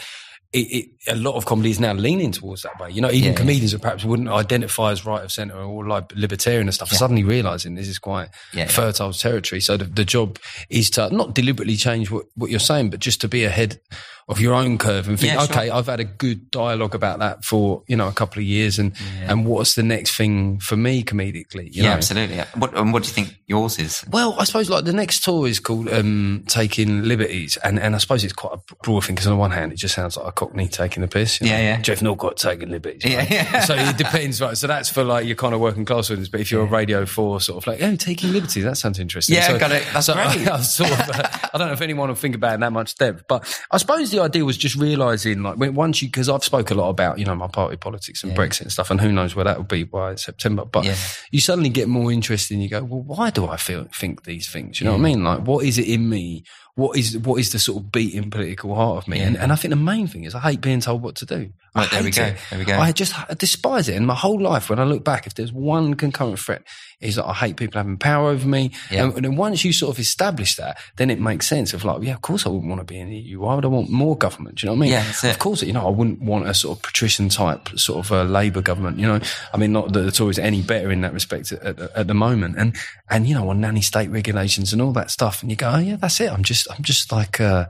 It, 0.55 0.67
it, 0.77 0.85
a 1.07 1.15
lot 1.17 1.35
of 1.35 1.45
comedy 1.45 1.69
is 1.69 1.79
now 1.79 1.93
leaning 1.93 2.31
towards 2.31 2.61
that 2.63 2.79
way. 2.79 2.89
You 2.89 3.01
know, 3.01 3.11
even 3.11 3.31
Yeah. 3.31 3.37
comedians 3.37 3.71
who 3.73 3.79
perhaps 3.79 4.03
wouldn't 4.05 4.29
identify 4.29 4.91
as 4.91 5.05
right 5.05 5.23
of 5.23 5.31
centre 5.31 5.57
or 5.57 5.85
like 5.85 6.05
libertarian 6.15 6.67
and 6.67 6.73
stuff, 6.73 6.91
are 6.91 6.95
suddenly 6.95 7.23
realizing 7.23 7.75
this 7.75 7.89
is 7.89 7.99
quite 7.99 8.29
Yeah, 8.53 8.61
yeah. 8.61 8.67
fertile 8.67 9.11
territory. 9.13 9.59
So 9.61 9.75
the, 9.77 9.85
the 9.85 10.05
job 10.05 10.39
is 10.69 10.89
to 10.91 11.09
not 11.09 11.33
deliberately 11.35 11.75
change 11.75 12.09
what, 12.09 12.25
what 12.35 12.49
you're 12.51 12.59
saying, 12.71 12.89
but 12.91 13.01
just 13.01 13.19
to 13.21 13.27
be 13.27 13.43
ahead 13.43 13.79
of 14.27 14.39
your 14.39 14.55
own 14.55 14.79
curve 14.79 15.07
and 15.07 15.19
think, 15.19 15.33
Yeah, 15.33 15.45
sure. 15.45 15.55
okay, 15.55 15.69
I've 15.69 15.85
had 15.85 15.99
a 15.99 16.03
good 16.03 16.49
dialogue 16.49 16.95
about 16.95 17.19
that 17.19 17.45
for 17.45 17.83
you 17.87 17.95
know 17.95 18.07
a 18.07 18.11
couple 18.11 18.39
of 18.39 18.45
years, 18.45 18.79
and 18.79 18.93
and 19.21 19.45
what's 19.45 19.75
the 19.75 19.83
next 19.83 20.17
thing 20.17 20.59
for 20.59 20.75
me 20.75 21.03
comedically? 21.03 21.65
You 21.65 21.83
yeah, 21.83 21.89
know? 21.89 21.95
absolutely. 21.95 22.39
What 22.55 22.75
and 22.75 22.91
what 22.91 23.03
do 23.03 23.07
you 23.07 23.13
think 23.13 23.35
yours 23.45 23.77
is? 23.77 24.03
Well, 24.09 24.35
I 24.39 24.45
suppose 24.45 24.67
like 24.69 24.85
the 24.85 24.93
next 24.93 25.23
tour 25.23 25.47
is 25.47 25.59
called 25.59 25.89
um, 25.89 26.43
Taking 26.47 27.03
Liberties, 27.03 27.57
and, 27.63 27.79
and 27.79 27.93
I 27.93 27.99
suppose 27.99 28.23
it's 28.23 28.33
quite 28.33 28.53
a 28.53 28.75
broad 28.83 29.05
thing 29.05 29.13
because 29.13 29.27
on 29.27 29.33
the 29.33 29.39
one 29.39 29.51
hand 29.51 29.71
it 29.71 29.75
just 29.75 29.93
sounds 29.93 30.17
like 30.17 30.27
a 30.27 30.31
Cockney 30.31 30.67
taking 30.69 31.01
the 31.01 31.07
piss. 31.07 31.39
you 31.39 31.47
know? 31.47 31.53
Yeah, 31.53 31.61
yeah. 31.61 31.81
Geoff 31.81 32.01
Norcott 32.01 32.37
taking 32.37 32.69
liberties. 32.69 33.05
Yeah, 33.05 33.19
right? 33.19 33.31
yeah. 33.31 33.59
so 33.61 33.75
it 33.75 33.95
depends, 33.97 34.41
right? 34.41 34.57
So 34.57 34.65
that's 34.65 34.89
for 34.89 35.03
like 35.03 35.27
your 35.27 35.35
kind 35.35 35.53
of 35.53 35.59
working 35.59 35.85
class 35.85 36.09
audience. 36.09 36.29
But 36.29 36.41
if 36.41 36.51
you're 36.51 36.63
a 36.63 36.65
Radio 36.65 37.05
Four 37.05 37.41
sort 37.41 37.63
of 37.63 37.67
like, 37.67 37.83
oh, 37.83 37.95
taking 37.95 38.31
liberties, 38.31 38.63
that 38.63 38.77
sounds 38.77 38.97
interesting. 38.97 39.35
Yeah, 39.35 39.47
so, 39.49 39.59
got 39.59 39.71
it. 39.71 39.85
That's 39.93 40.07
so 40.07 40.13
great. 40.15 40.47
I, 40.47 40.61
sort 40.61 40.91
of, 40.91 41.09
uh, 41.11 41.29
I 41.53 41.57
don't 41.59 41.67
know 41.67 41.73
if 41.73 41.81
anyone 41.81 42.07
will 42.09 42.15
think 42.15 42.33
about 42.33 42.51
it 42.51 42.55
in 42.55 42.59
that 42.61 42.73
much 42.73 42.95
depth, 42.95 43.25
but 43.27 43.61
I 43.69 43.77
suppose 43.77 44.14
the 44.15 44.21
idea 44.23 44.43
was 44.45 44.57
just 44.57 44.75
realizing 44.75 45.43
like 45.43 45.57
when 45.57 45.75
once 45.75 46.01
you 46.01 46.07
because 46.07 46.29
I've 46.29 46.43
spoke 46.43 46.71
a 46.71 46.73
lot 46.75 46.89
about 46.89 47.19
you 47.19 47.25
know 47.25 47.35
my 47.35 47.47
party 47.47 47.77
politics 47.77 48.23
and 48.23 48.35
Brexit 48.35 48.61
and 48.61 48.71
stuff, 48.71 48.89
and 48.91 48.99
who 49.01 49.11
knows 49.11 49.35
where 49.35 49.45
that 49.45 49.57
will 49.57 49.63
be 49.65 49.83
by 49.83 50.15
September, 50.15 50.65
but 50.65 50.85
Yeah. 50.85 50.95
you 51.31 51.39
suddenly 51.41 51.69
get 51.69 51.87
more 51.87 52.11
interested 52.11 52.53
and 52.55 52.63
you 52.63 52.69
go, 52.69 52.83
well, 52.83 53.01
why 53.01 53.29
do 53.29 53.47
I 53.47 53.57
feel 53.57 53.85
think 53.93 54.23
these 54.23 54.49
things? 54.49 54.79
You 54.79 54.85
know 54.85 54.91
what 54.93 54.99
I 54.99 55.03
mean? 55.03 55.23
Like, 55.23 55.39
what 55.41 55.65
is 55.65 55.77
it 55.77 55.87
in 55.87 56.09
me? 56.09 56.43
What 56.75 56.97
is 56.97 57.17
what 57.17 57.39
is 57.39 57.53
the 57.53 57.59
sort 57.59 57.81
of 57.81 57.91
beating 57.91 58.29
political 58.29 58.75
heart 58.75 58.97
of 58.97 59.07
me? 59.07 59.21
And, 59.21 59.37
and 59.37 59.53
I 59.53 59.55
think 59.55 59.69
the 59.69 59.77
main 59.77 60.07
thing 60.07 60.25
is 60.25 60.35
I 60.35 60.39
hate 60.39 60.59
being 60.59 60.81
told 60.81 61.01
what 61.01 61.15
to 61.15 61.25
do. 61.25 61.51
Right, 61.75 61.91
there 61.91 62.03
we 62.03 62.11
go. 62.11 62.23
it. 62.23 62.37
There 62.49 62.59
we 62.59 62.65
go. 62.65 62.79
I 62.79 62.93
just 62.93 63.17
I 63.17 63.33
despise 63.33 63.89
it. 63.89 63.95
And 63.95 64.07
my 64.07 64.15
whole 64.15 64.39
life, 64.39 64.69
when 64.69 64.79
I 64.79 64.85
look 64.85 65.03
back, 65.03 65.27
if 65.27 65.35
there's 65.35 65.51
one 65.51 65.95
concurrent 65.95 66.39
threat, 66.39 66.63
is 67.01 67.15
that 67.15 67.25
I 67.25 67.33
hate 67.33 67.57
people 67.57 67.79
having 67.79 67.97
power 67.97 68.29
over 68.29 68.47
me. 68.47 68.71
Yeah. 68.89 69.03
And, 69.05 69.13
and 69.15 69.25
then 69.25 69.35
once 69.35 69.65
you 69.65 69.73
sort 69.73 69.93
of 69.93 69.99
establish 69.99 70.55
that, 70.55 70.79
then 70.95 71.09
it 71.09 71.19
makes 71.19 71.47
sense 71.47 71.73
of 71.73 71.83
like, 71.83 72.01
yeah, 72.01 72.13
of 72.13 72.21
course 72.21 72.45
I 72.45 72.49
wouldn't 72.49 72.69
want 72.69 72.79
to 72.79 72.85
be 72.85 72.97
in 72.97 73.09
the 73.09 73.17
EU. 73.17 73.41
Why 73.41 73.55
would 73.55 73.65
I 73.65 73.67
want 73.67 73.89
more 73.89 74.17
government? 74.17 74.59
Do 74.59 74.65
you 74.65 74.69
know 74.69 74.79
what 74.79 74.87
I 74.87 74.89
mean? 74.89 75.03
Yeah. 75.23 75.29
Of 75.29 75.39
course, 75.39 75.63
you 75.63 75.73
know, 75.73 75.85
I 75.85 75.89
wouldn't 75.89 76.21
want 76.21 76.47
a 76.47 76.53
sort 76.53 76.77
of 76.77 76.83
patrician 76.83 77.27
type 77.27 77.67
sort 77.77 78.05
of 78.05 78.11
uh, 78.11 78.23
Labour 78.23 78.61
government. 78.61 78.97
You 78.97 79.07
know, 79.07 79.19
I 79.53 79.57
mean, 79.57 79.73
not 79.73 79.91
that 79.91 80.01
the 80.01 80.11
Tories 80.11 80.39
are 80.39 80.43
any 80.43 80.61
better 80.61 80.91
in 80.91 81.01
that 81.01 81.13
respect 81.13 81.51
at, 81.51 81.61
at, 81.61 81.79
at 81.79 82.07
the 82.07 82.13
moment. 82.13 82.55
And 82.57 82.75
and 83.09 83.27
you 83.27 83.35
know, 83.35 83.49
on 83.49 83.59
nanny 83.59 83.81
state 83.81 84.09
regulations 84.09 84.71
and 84.71 84.81
all 84.81 84.93
that 84.93 85.11
stuff. 85.11 85.41
And 85.41 85.51
you 85.51 85.57
go, 85.57 85.69
oh 85.69 85.79
yeah, 85.79 85.97
that's 85.97 86.21
it. 86.21 86.31
I'm 86.31 86.43
just 86.43 86.64
I'm 86.71 86.83
just 86.83 87.11
like 87.11 87.39
uh, 87.39 87.65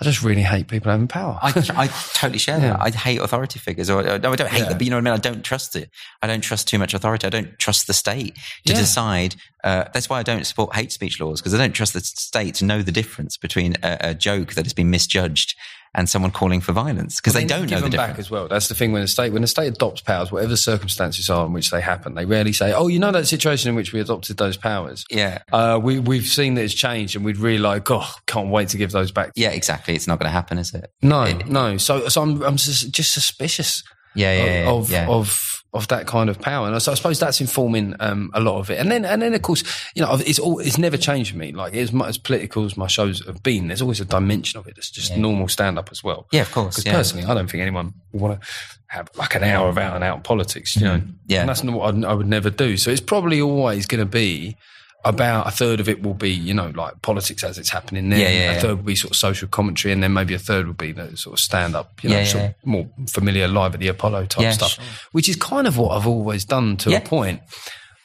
I 0.00 0.04
just 0.04 0.22
really 0.22 0.42
hate 0.42 0.68
people 0.68 0.90
having 0.90 1.06
power. 1.06 1.38
I, 1.42 1.50
I 1.76 1.86
totally 2.14 2.38
share 2.38 2.58
that. 2.58 2.80
I 2.80 2.90
hate 2.90 3.20
authority 3.20 3.58
figures, 3.58 3.88
or 3.90 4.00
uh, 4.06 4.18
no, 4.18 4.32
I 4.32 4.36
don't 4.36 4.48
hate 4.50 4.60
Yeah. 4.60 4.68
them, 4.70 4.78
but 4.78 4.84
you 4.84 4.90
know 4.90 4.96
what 4.96 5.02
I 5.06 5.10
mean. 5.10 5.14
I 5.14 5.18
don't 5.18 5.44
trust 5.44 5.76
it. 5.76 5.90
I 6.22 6.26
don't 6.26 6.40
trust 6.40 6.66
too 6.66 6.78
much 6.78 6.92
authority. 6.94 7.26
I 7.26 7.30
don't 7.30 7.56
trust 7.58 7.86
the 7.86 7.92
state 7.94 8.34
to 8.66 8.72
Yeah. 8.72 8.78
decide. 8.78 9.36
Uh, 9.62 9.84
that's 9.94 10.08
why 10.10 10.18
I 10.18 10.22
don't 10.24 10.44
support 10.44 10.74
hate 10.74 10.90
speech 10.92 11.20
laws 11.20 11.40
because 11.40 11.54
I 11.54 11.58
don't 11.58 11.72
trust 11.72 11.92
the 11.92 12.00
state 12.00 12.54
to 12.56 12.64
know 12.64 12.82
the 12.82 12.90
difference 12.90 13.36
between 13.36 13.76
a, 13.82 13.96
a 14.00 14.14
joke 14.14 14.54
that 14.54 14.64
has 14.64 14.72
been 14.72 14.90
misjudged 14.90 15.54
and 15.94 16.08
someone 16.08 16.30
calling 16.30 16.60
for 16.62 16.72
violence 16.72 17.20
because 17.20 17.34
they 17.34 17.40
They 17.40 17.46
don't 17.46 17.70
know 17.70 17.80
the 17.80 17.90
difference. 17.90 18.12
back 18.12 18.18
as 18.18 18.30
well. 18.30 18.48
That's 18.48 18.68
the 18.68 18.74
thing 18.74 18.92
when 18.92 19.02
the 19.02 19.08
state 19.08 19.32
when 19.32 19.42
the 19.42 19.48
state 19.48 19.66
adopts 19.68 20.00
powers, 20.00 20.32
whatever 20.32 20.48
the 20.50 20.56
circumstances 20.56 21.28
are 21.28 21.44
in 21.44 21.52
which 21.52 21.70
they 21.70 21.80
happen, 21.82 22.14
they 22.14 22.24
rarely 22.24 22.52
say, 22.52 22.72
"Oh, 22.72 22.88
you 22.88 22.98
know 22.98 23.12
that 23.12 23.26
situation 23.26 23.68
in 23.68 23.74
which 23.74 23.92
we 23.92 24.00
adopted 24.00 24.36
those 24.38 24.56
powers." 24.56 25.04
Yeah. 25.10 25.38
Uh, 25.52 25.78
we 25.82 25.98
we've 25.98 26.24
seen 26.26 26.54
that 26.54 26.62
it's 26.62 26.74
changed, 26.74 27.14
and 27.16 27.24
we'd 27.24 27.36
really 27.36 27.58
like, 27.58 27.90
oh, 27.90 28.08
can't 28.26 28.48
wait 28.48 28.68
to 28.70 28.76
give 28.78 28.90
those 28.92 29.10
back. 29.12 29.32
Yeah, 29.36 29.50
exactly. 29.50 29.94
It's 29.94 30.06
not 30.06 30.18
going 30.18 30.28
to 30.28 30.32
happen, 30.32 30.58
is 30.58 30.72
it? 30.72 30.90
No, 31.02 31.30
no. 31.46 31.76
So 31.76 32.08
so 32.08 32.22
I'm 32.22 32.42
I'm 32.42 32.56
just, 32.56 32.90
just 32.90 33.12
suspicious 33.12 33.82
Yeah, 34.14 34.32
yeah, 34.34 34.44
yeah, 34.64 34.70
of 34.70 34.90
yeah. 34.90 35.08
of 35.08 35.61
of 35.74 35.88
that 35.88 36.06
kind 36.06 36.28
of 36.28 36.38
power, 36.38 36.68
and 36.68 36.82
so 36.82 36.92
I 36.92 36.94
suppose 36.94 37.18
that's 37.18 37.40
informing 37.40 37.94
um, 37.98 38.30
a 38.34 38.40
lot 38.40 38.58
of 38.58 38.70
it. 38.70 38.78
And 38.78 38.90
then 38.92 39.04
and 39.06 39.22
then 39.22 39.32
of 39.32 39.40
course, 39.40 39.64
you 39.94 40.02
know, 40.02 40.14
it's 40.26 40.38
all 40.38 40.58
it's 40.58 40.76
never 40.76 40.98
changed 40.98 41.30
for 41.32 41.38
me. 41.38 41.52
Like 41.52 41.74
as 41.74 41.92
much 41.92 42.08
as 42.10 42.18
political 42.18 42.64
as 42.66 42.76
my 42.76 42.86
shows 42.86 43.24
have 43.26 43.42
been, 43.42 43.68
there's 43.68 43.80
always 43.80 44.00
a 44.00 44.04
dimension 44.04 44.60
of 44.60 44.66
it 44.66 44.74
that's 44.76 44.90
just 44.90 45.16
normal 45.16 45.48
stand 45.48 45.78
up 45.78 45.88
as 45.90 46.04
well. 46.04 46.26
Yeah, 46.30 46.42
of 46.42 46.52
course, 46.52 46.76
Because 46.76 46.84
yeah. 46.86 46.92
personally, 46.92 47.24
I 47.24 47.32
don't 47.34 47.50
think 47.50 47.62
anyone 47.62 47.94
would 48.12 48.20
want 48.22 48.40
to 48.40 48.46
have 48.88 49.08
like 49.16 49.34
an 49.34 49.44
hour 49.44 49.68
of 49.70 49.78
out 49.78 49.94
and 49.94 50.04
out 50.04 50.24
politics. 50.24 50.76
You 50.76 50.82
know, 50.84 50.96
Mm-hmm. 50.98 51.10
Yeah. 51.26 51.40
and 51.40 51.48
that's 51.48 51.64
not 51.64 51.74
what 51.74 51.94
I'd, 51.94 52.04
I 52.04 52.12
would 52.12 52.26
never 52.28 52.50
do. 52.50 52.76
So 52.76 52.90
it's 52.90 53.00
probably 53.00 53.40
always 53.40 53.86
going 53.86 54.00
to 54.00 54.06
be. 54.06 54.56
About 55.04 55.48
a 55.48 55.50
third 55.50 55.80
of 55.80 55.88
it 55.88 56.02
will 56.02 56.14
be, 56.14 56.30
you 56.30 56.54
know, 56.54 56.68
like 56.76 57.02
politics 57.02 57.42
as 57.42 57.58
it's 57.58 57.70
happening 57.70 58.08
there. 58.08 58.20
Yeah, 58.20 58.28
yeah, 58.28 58.52
a 58.52 58.60
third 58.60 58.76
will 58.76 58.84
be 58.84 58.94
sort 58.94 59.10
of 59.10 59.16
social 59.16 59.48
commentary, 59.48 59.92
and 59.92 60.00
then 60.02 60.12
maybe 60.12 60.32
a 60.34 60.38
third 60.38 60.66
will 60.66 60.74
be 60.74 60.92
the 60.92 61.16
sort 61.16 61.34
of 61.34 61.40
stand 61.40 61.74
up, 61.74 62.02
you 62.04 62.10
know, 62.10 62.18
Yeah, 62.18 62.24
sort 62.24 62.44
of 62.44 62.54
more 62.64 62.88
familiar 63.08 63.48
live 63.48 63.74
at 63.74 63.80
the 63.80 63.88
Apollo 63.88 64.26
type 64.26 64.52
stuff, 64.52 64.70
sure. 64.72 64.84
which 65.10 65.28
is 65.28 65.34
kind 65.36 65.66
of 65.66 65.76
what 65.76 65.96
I've 65.96 66.06
always 66.06 66.44
done 66.44 66.76
to 66.78 66.96
a 66.96 67.00
point. 67.00 67.40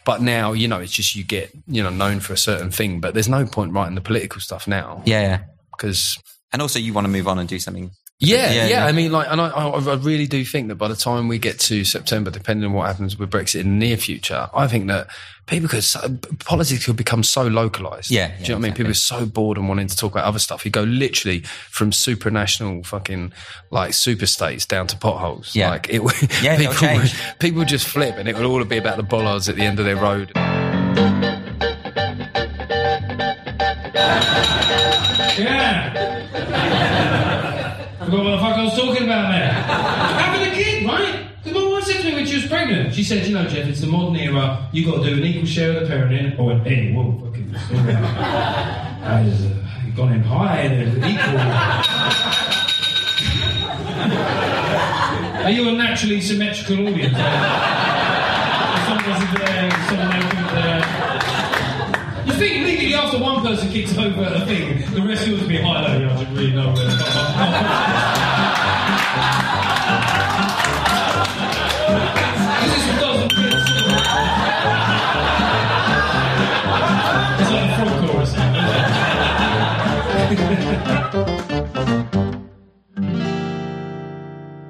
But 0.06 0.22
now, 0.22 0.54
you 0.54 0.68
know, 0.68 0.80
it's 0.80 0.94
just 0.94 1.16
you 1.16 1.24
get, 1.24 1.51
you 1.68 1.84
know, 1.84 1.89
known 1.89 2.20
for 2.22 2.34
a 2.34 2.38
certain 2.38 2.72
thing, 2.72 3.01
but 3.01 3.13
there's 3.13 3.27
no 3.30 3.46
point 3.46 3.74
writing 3.74 3.96
the 3.96 4.01
political 4.01 4.39
stuff 4.39 4.66
now 4.68 5.04
Yeah, 5.06 5.22
yeah. 5.22 5.39
because 5.72 6.18
And 6.54 6.62
also, 6.62 6.80
you 6.80 6.94
want 6.94 7.06
to 7.06 7.10
move 7.12 7.27
on 7.27 7.38
and 7.39 7.48
do 7.50 7.60
something. 7.60 7.92
Yeah, 8.19 8.38
Yeah, 8.38 8.53
yeah, 8.53 8.67
yeah. 8.67 8.86
I 8.86 8.91
mean, 8.91 9.12
like, 9.12 9.27
and 9.29 9.39
I, 9.39 9.47
I, 9.50 9.67
I 9.79 9.95
really 9.95 10.25
do 10.27 10.43
think 10.43 10.69
that 10.69 10.75
by 10.75 10.88
the 10.88 10.95
time 10.95 11.27
we 11.27 11.38
get 11.38 11.59
to 11.62 11.83
September, 11.83 12.31
depending 12.31 12.65
on 12.67 12.74
what 12.74 12.88
happens 12.88 13.17
with 13.17 13.29
Brexit 13.29 13.62
in 13.62 13.79
the 13.79 13.88
near 13.88 13.97
future, 13.97 14.50
I 14.53 14.67
think 14.67 14.88
that 14.88 15.07
people 15.45 15.69
could 15.69 15.83
so, 15.83 16.00
politics 16.43 16.86
could 16.88 16.95
become 16.95 17.21
so 17.24 17.45
localized. 17.47 18.09
Yeah, 18.09 18.27
do 18.29 18.33
you 18.43 18.50
know 18.50 18.55
what 18.55 18.57
I 18.57 18.62
mean? 18.69 18.74
People 18.74 18.91
are 18.91 18.95
so 18.95 19.25
bored 19.27 19.57
and 19.57 19.67
wanting 19.69 19.88
to 19.88 19.95
talk 19.95 20.13
about 20.13 20.25
other 20.25 20.39
stuff. 20.39 20.65
You 20.65 20.71
go 20.71 20.81
literally 20.83 21.41
from 21.41 21.91
supranational 21.91 22.83
fucking 22.86 23.33
like 23.69 23.93
super 23.93 24.25
states 24.25 24.65
down 24.65 24.88
to 24.88 24.97
potholes. 24.97 25.55
Yeah. 25.55 25.69
like 25.69 25.88
it. 25.89 26.01
Yeah, 26.41 26.53
it'll 26.53 26.71
people, 26.74 26.74
change. 26.88 27.01
would- 27.13 27.39
people 27.39 27.63
just 27.65 27.88
flip, 27.88 28.15
and 28.17 28.27
it 28.27 28.36
would 28.36 28.45
all 28.45 28.63
be 28.65 28.77
about 28.77 28.97
the 28.97 29.03
bollards 29.03 29.47
at 29.47 29.55
the 29.55 29.63
end 29.63 29.77
of 29.79 29.86
their 29.86 29.95
road. 29.95 30.31
Yeah. 35.39 36.16
Forgot 38.08 38.24
what 38.24 38.32
the 38.32 38.38
fuck 38.38 38.56
I 38.56 38.64
was 38.64 38.74
talking 38.74 39.04
about 39.04 39.34
there. 39.34 39.52
Having 39.52 40.50
a 40.50 40.56
kid, 40.56 40.86
right? 40.86 41.28
Because 41.44 41.62
my 41.62 41.70
wife 41.70 41.84
said 41.84 42.00
to 42.00 42.08
me 42.08 42.14
when 42.16 42.26
she 42.26 42.36
was 42.36 42.46
pregnant, 42.46 42.96
she 42.96 43.04
said, 43.04 43.28
you 43.28 43.34
know, 43.34 43.46
Geoff, 43.46 43.68
it's 43.68 43.82
the 43.82 43.88
modern 43.88 44.16
era. 44.16 44.66
you 44.72 44.86
got 44.86 45.04
to 45.04 45.10
do 45.10 45.18
an 45.18 45.26
equal 45.26 45.46
share 45.46 45.76
of 45.76 45.86
the 45.86 45.94
parenting. 45.94 46.40
I 46.40 46.42
went, 46.42 46.66
hey, 46.66 46.94
whoa, 46.94 47.12
fucking 47.22 47.54
uh, 49.04 49.24
you've 49.86 49.94
gone 49.98 50.14
in 50.14 50.22
high 50.22 50.60
and 50.60 51.04
equal. 51.04 51.38
Are 55.44 55.52
you 55.52 55.68
a 55.68 55.72
naturally 55.74 56.22
symmetrical 56.22 56.88
audience? 56.88 57.18
there, 57.18 57.34
Lake 58.96 59.08
was 59.08 59.90
there. 59.90 60.16
You 62.38 62.44
think 62.44 62.58
immediately 62.58 62.94
after 62.94 63.17
one 63.17 63.41
person 63.41 63.67
kicks 63.72 63.98
over 63.98 64.29
the 64.29 64.46
thing, 64.46 64.94
the 64.94 65.01
rest 65.01 65.27
of 65.27 65.41
us 65.41 65.48
be 65.48 65.58
highlighted. 65.58 66.08
I 66.08 66.24
don't 66.24 66.36
really 66.36 66.51
know 66.51 66.72
where 66.72 66.86
to 66.86 68.37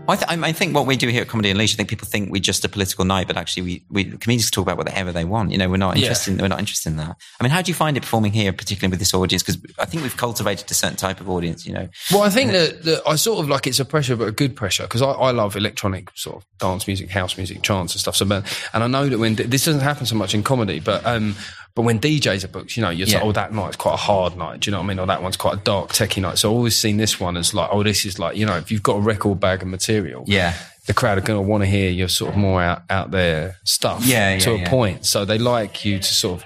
I, 0.07 0.15
th- 0.15 0.29
I 0.29 0.51
think 0.53 0.73
what 0.75 0.85
we 0.85 0.95
do 0.95 1.07
here 1.09 1.21
at 1.21 1.27
Comedy 1.27 1.49
Unleashed, 1.49 1.75
I 1.75 1.77
think 1.77 1.89
people 1.89 2.07
think 2.07 2.31
we're 2.31 2.41
just 2.41 2.63
a 2.65 2.69
political 2.69 3.03
night, 3.05 3.27
but 3.27 3.35
actually 3.37 3.63
we, 3.63 3.83
we 3.89 4.03
comedians 4.17 4.49
talk 4.49 4.63
about 4.63 4.77
whatever 4.77 5.11
they 5.11 5.25
want. 5.25 5.51
You 5.51 5.57
know, 5.57 5.69
we're 5.69 5.77
not 5.77 5.97
Yeah. 5.97 6.03
interested. 6.03 6.33
In, 6.35 6.41
we're 6.41 6.47
not 6.47 6.59
interested 6.59 6.89
in 6.89 6.97
that. 6.97 7.17
I 7.39 7.43
mean, 7.43 7.51
how 7.51 7.61
do 7.61 7.69
you 7.69 7.75
find 7.75 7.97
it 7.97 8.01
performing 8.01 8.31
here, 8.31 8.53
particularly 8.53 8.91
with 8.91 8.99
this 8.99 9.13
audience? 9.13 9.43
Because 9.43 9.59
I 9.79 9.85
think 9.85 10.03
we've 10.03 10.15
cultivated 10.17 10.69
a 10.71 10.73
certain 10.73 10.97
type 10.97 11.19
of 11.19 11.29
audience. 11.29 11.65
You 11.65 11.73
know, 11.73 11.89
Well, 12.11 12.23
I 12.23 12.29
think 12.29 12.51
that, 12.51 12.83
that 12.83 13.01
I 13.07 13.15
sort 13.15 13.39
of 13.39 13.49
like 13.49 13.67
it's 13.67 13.79
a 13.79 13.85
pressure, 13.85 14.15
but 14.15 14.27
a 14.27 14.31
good 14.31 14.55
pressure 14.55 14.83
because 14.83 15.01
I, 15.01 15.11
I 15.11 15.31
love 15.31 15.55
electronic 15.55 16.09
sort 16.15 16.37
of 16.37 16.45
dance 16.59 16.87
music, 16.87 17.09
house 17.09 17.37
music, 17.37 17.61
trance 17.61 17.93
and 17.93 17.99
stuff. 18.01 18.15
So, 18.15 18.25
but, 18.25 18.45
and 18.73 18.83
I 18.83 18.87
know 18.87 19.07
that 19.09 19.19
when 19.19 19.35
this 19.35 19.65
doesn't 19.65 19.81
happen 19.81 20.05
so 20.05 20.15
much 20.15 20.33
in 20.33 20.43
comedy, 20.43 20.79
but 20.79 21.05
um, 21.05 21.35
but 21.77 21.84
when 21.84 22.00
DJs 22.00 22.43
are 22.43 22.48
booked, 22.48 22.75
you 22.75 22.81
know, 22.81 22.89
you're 22.89 23.07
Yeah. 23.07 23.17
like, 23.19 23.25
oh, 23.25 23.31
that 23.34 23.53
night's 23.53 23.75
quite 23.77 23.93
a 23.93 23.98
hard 23.98 24.36
night. 24.36 24.62
Do 24.62 24.69
you 24.69 24.72
know 24.72 24.79
what 24.79 24.86
I 24.86 24.88
mean? 24.88 24.98
Or 25.00 25.05
that 25.05 25.22
one's 25.22 25.38
quite 25.38 25.53
a 25.53 25.62
dark, 25.63 25.89
techie 25.93 26.24
night. 26.24 26.39
So 26.39 26.50
I've 26.50 26.55
always 26.57 26.75
seen 26.75 26.98
this 26.98 27.19
one 27.19 27.38
as 27.38 27.53
like, 27.53 27.69
oh, 27.72 27.84
this 27.84 28.03
is 28.03 28.17
like, 28.17 28.36
you 28.36 28.48
know, 28.48 28.57
if 28.57 28.72
you've 28.72 28.81
got 28.81 28.96
a 28.98 29.00
record 29.00 29.39
bag 29.39 29.62
of 29.62 29.67
material, 29.67 30.24
Yeah. 30.25 30.53
the 30.88 30.93
crowd 30.96 31.19
are 31.19 31.22
going 31.22 31.38
to 31.38 31.48
want 31.48 31.62
to 31.62 31.67
hear 31.69 31.91
your 31.91 32.07
sort 32.07 32.31
of 32.31 32.38
more 32.38 32.63
out, 32.63 32.81
out 32.89 33.12
there 33.12 33.57
stuff 33.63 34.03
Yeah, 34.05 34.39
to 34.39 34.50
yeah, 34.51 34.55
a 34.57 34.60
yeah. 34.62 34.69
point. 34.69 35.05
So 35.05 35.24
they 35.24 35.38
like 35.38 35.86
you 35.86 36.00
to 36.00 36.13
sort 36.13 36.41
of 36.41 36.46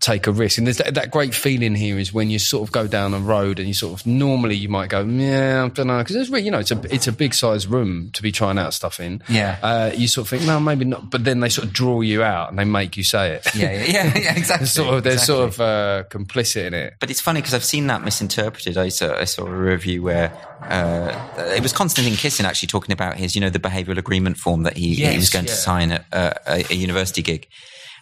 take 0.00 0.26
a 0.26 0.32
risk. 0.32 0.58
And 0.58 0.66
there's 0.66 0.78
that, 0.78 0.94
that 0.94 1.10
great 1.10 1.34
feeling 1.34 1.74
here 1.74 1.98
is 1.98 2.12
when 2.12 2.30
you 2.30 2.38
sort 2.38 2.68
of 2.68 2.72
go 2.72 2.86
down 2.86 3.14
a 3.14 3.18
road 3.18 3.58
and 3.58 3.66
you 3.66 3.74
sort 3.74 3.98
of 3.98 4.06
normally 4.06 4.54
you 4.54 4.68
might 4.68 4.88
go, 4.88 5.02
yeah, 5.02 5.64
I 5.64 5.68
don't 5.68 5.86
know, 5.86 5.98
because 5.98 6.16
it's 6.16 6.30
really, 6.30 6.44
you 6.44 6.50
know, 6.50 6.58
it's 6.58 6.70
a 6.70 6.94
it's 6.94 7.06
a 7.06 7.12
big 7.12 7.34
size 7.34 7.66
room 7.66 8.10
to 8.12 8.22
be 8.22 8.32
trying 8.32 8.58
out 8.58 8.74
stuff 8.74 9.00
in. 9.00 9.22
Yeah. 9.28 9.58
uh, 9.62 9.92
you 9.94 10.08
sort 10.08 10.26
of 10.26 10.30
think, 10.30 10.44
no, 10.44 10.60
maybe 10.60 10.84
not, 10.84 11.10
but 11.10 11.24
then 11.24 11.40
they 11.40 11.48
sort 11.48 11.66
of 11.66 11.72
draw 11.72 12.00
you 12.00 12.22
out 12.22 12.50
and 12.50 12.58
they 12.58 12.64
make 12.64 12.96
you 12.96 13.04
say 13.04 13.32
it. 13.32 13.54
yeah, 13.54 13.72
yeah, 13.72 13.84
yeah, 13.84 14.18
yeah 14.18 14.34
exactly. 14.36 14.64
They're 14.64 14.66
sort 14.66 14.94
of 14.94 15.02
they're 15.02 15.12
exactly. 15.14 15.34
sort 15.34 15.48
of 15.48 15.60
uh, 15.60 16.04
complicit 16.08 16.66
in 16.66 16.74
it. 16.74 16.94
But 17.00 17.10
it's 17.10 17.20
funny 17.20 17.40
because 17.40 17.54
I've 17.54 17.64
seen 17.64 17.86
that 17.88 18.02
misinterpreted. 18.02 18.76
I 18.76 18.88
saw, 18.88 19.16
I 19.16 19.24
saw 19.24 19.46
a 19.46 19.50
review 19.50 20.02
where 20.02 20.32
uh, 20.62 21.54
it 21.54 21.62
was 21.62 21.72
Konstantin 21.72 22.14
Kisin 22.14 22.44
actually 22.44 22.68
talking 22.68 22.92
about 22.92 23.16
his, 23.16 23.34
you 23.34 23.40
know, 23.40 23.50
the 23.50 23.58
behavioural 23.58 23.98
agreement 23.98 24.36
form 24.36 24.64
that 24.64 24.76
he, 24.76 24.94
he 24.94 25.16
was 25.16 25.30
going 25.30 25.46
to 25.46 25.52
sign 25.52 25.92
at 25.92 26.04
uh, 26.12 26.34
a 26.46 26.74
university 26.74 27.22
gig. 27.22 27.48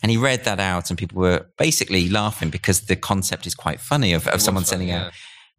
And 0.05 0.11
he 0.11 0.19
read 0.19 0.45
that 0.45 0.61
out, 0.61 0.91
and 0.91 0.99
people 0.99 1.23
were 1.23 1.47
basically 1.57 2.11
laughing 2.11 2.51
because 2.51 2.83
the 2.83 2.95
concept 2.95 3.47
is 3.47 3.55
quite 3.55 3.81
funny 3.81 4.13
of, 4.13 4.29
of 4.29 4.43
someone 4.43 4.67
sending 4.67 4.91
out. 4.91 5.15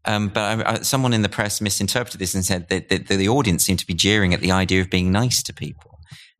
Um, 0.05 0.27
but 0.27 0.67
I, 0.67 0.73
I, 0.73 0.79
someone 0.81 1.13
in 1.13 1.23
the 1.23 1.29
press 1.29 1.59
misinterpreted 1.61 2.21
this 2.21 2.35
and 2.35 2.45
said 2.45 2.69
that, 2.69 2.89
that, 2.89 3.07
that 3.07 3.17
the 3.17 3.27
audience 3.27 3.65
seemed 3.65 3.79
to 3.79 3.87
be 3.87 3.95
jeering 3.95 4.35
at 4.35 4.41
the 4.41 4.51
idea 4.51 4.81
of 4.81 4.91
being 4.91 5.11
nice 5.11 5.41
to 5.41 5.51
people. 5.51 5.94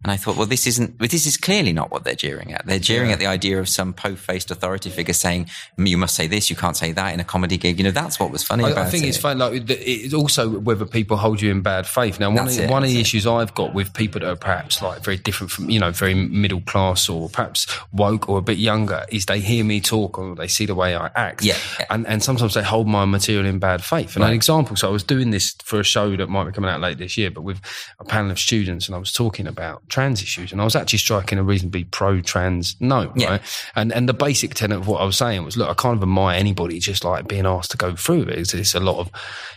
And 0.06 0.12
I 0.12 0.18
thought, 0.18 0.38
well, 0.38 0.46
this 0.46 0.68
isn't, 0.68 1.00
well, 1.00 1.10
this 1.10 1.26
is 1.26 1.36
clearly 1.36 1.74
not 1.74 1.90
what 1.90 2.04
they're 2.04 2.14
jeering 2.14 2.54
at. 2.54 2.64
They're 2.68 2.78
jeering 2.78 3.12
at 3.12 3.18
the 3.18 3.26
idea 3.26 3.60
of 3.60 3.68
some 3.68 3.92
po-faced 3.92 4.52
authority 4.52 4.92
figure 4.92 5.16
saying, 5.16 5.50
you 5.80 5.98
must 5.98 6.14
say 6.14 6.28
this, 6.28 6.48
you 6.48 6.56
can't 6.56 6.78
say 6.78 6.92
that 6.92 7.12
in 7.16 7.20
a 7.20 7.24
comedy 7.24 7.58
gig. 7.58 7.80
You 7.80 7.86
know, 7.86 7.90
that's 7.90 8.20
what 8.20 8.30
was 8.30 8.44
funny 8.44 8.66
I, 8.66 8.70
about 8.70 8.86
I 8.86 8.90
think 8.92 9.04
it. 9.04 9.08
it's 9.08 9.18
fun. 9.18 9.40
Like 9.40 9.64
it's 9.68 10.14
also 10.14 10.60
whether 10.60 10.86
people 10.86 11.18
hold 11.18 11.42
you 11.42 11.50
in 11.50 11.62
bad 11.62 11.88
faith. 11.88 12.20
Now, 12.20 12.30
one 12.30 12.48
of, 12.48 12.56
it, 12.56 12.70
one 12.70 12.84
of 12.84 12.90
the 12.90 13.00
it. 13.00 13.02
issues 13.02 13.26
I've 13.26 13.56
got 13.56 13.74
with 13.74 13.96
people 13.96 14.22
that 14.22 14.30
are 14.30 14.36
perhaps 14.36 14.80
like 14.80 15.04
very 15.04 15.18
different 15.18 15.50
from 15.50 15.72
you 15.72 15.80
know 15.80 15.90
very 15.90 16.14
middle 16.14 16.62
class 16.62 17.10
or 17.10 17.28
perhaps 17.28 17.66
woke 17.92 18.30
or 18.30 18.38
a 18.38 18.44
bit 18.44 18.60
younger 18.60 19.08
is 19.10 19.26
they 19.26 19.40
hear 19.40 19.64
me 19.64 19.82
talk 19.82 20.20
or 20.20 20.36
they 20.36 20.48
see 20.48 20.68
the 20.68 20.76
way 20.76 20.96
I 20.96 21.10
act. 21.16 21.44
Yeah, 21.44 21.58
yeah. 21.80 21.88
and 21.90 22.06
and 22.06 22.22
sometimes 22.22 22.54
they 22.54 22.62
hold 22.62 22.88
my 22.88 23.06
material 23.06 23.48
in 23.48 23.58
bad 23.58 23.84
faith. 23.84 24.16
And 24.16 24.24
an 24.24 24.34
example, 24.34 24.76
so 24.76 24.88
I 24.88 24.92
was 24.92 25.04
doing 25.04 25.32
this 25.32 25.56
for 25.64 25.80
a 25.80 25.84
show 25.84 26.16
that 26.16 26.28
might 26.30 26.44
be 26.44 26.52
coming 26.52 26.70
out 26.70 26.80
late 26.80 27.00
this 27.00 27.18
year, 27.18 27.32
but 27.32 27.42
with 27.42 27.60
a 28.00 28.06
panel 28.06 28.30
of 28.30 28.38
students, 28.38 28.86
and 28.88 28.96
I 28.96 29.00
was 29.00 29.12
talking 29.12 29.48
about 29.48 29.88
trans 29.96 30.22
issues, 30.22 30.52
and 30.52 30.60
I 30.62 30.64
was 30.66 30.76
actually 30.76 31.00
striking 31.00 31.38
a 31.40 31.44
reasonably 31.44 31.84
pro-trans 31.86 32.76
note, 32.80 33.12
Yeah. 33.16 33.30
right? 33.32 33.42
And 33.76 33.92
and 33.94 34.08
the 34.10 34.14
basic 34.14 34.54
tenet 34.54 34.78
of 34.80 34.88
what 34.88 35.00
I 35.02 35.06
was 35.06 35.18
saying 35.18 35.44
was, 35.46 35.56
look, 35.58 35.70
I 35.70 35.74
kind 35.74 35.96
of 35.98 36.04
admire 36.04 36.38
anybody 36.38 36.80
just 36.80 37.04
like 37.04 37.28
being 37.28 37.46
asked 37.46 37.72
to 37.72 37.78
go 37.78 37.96
through 37.96 38.24
it. 38.24 38.38
It's, 38.40 38.54
it's 38.54 38.76
a 38.76 38.80
lot 38.80 38.98
of, 39.00 39.10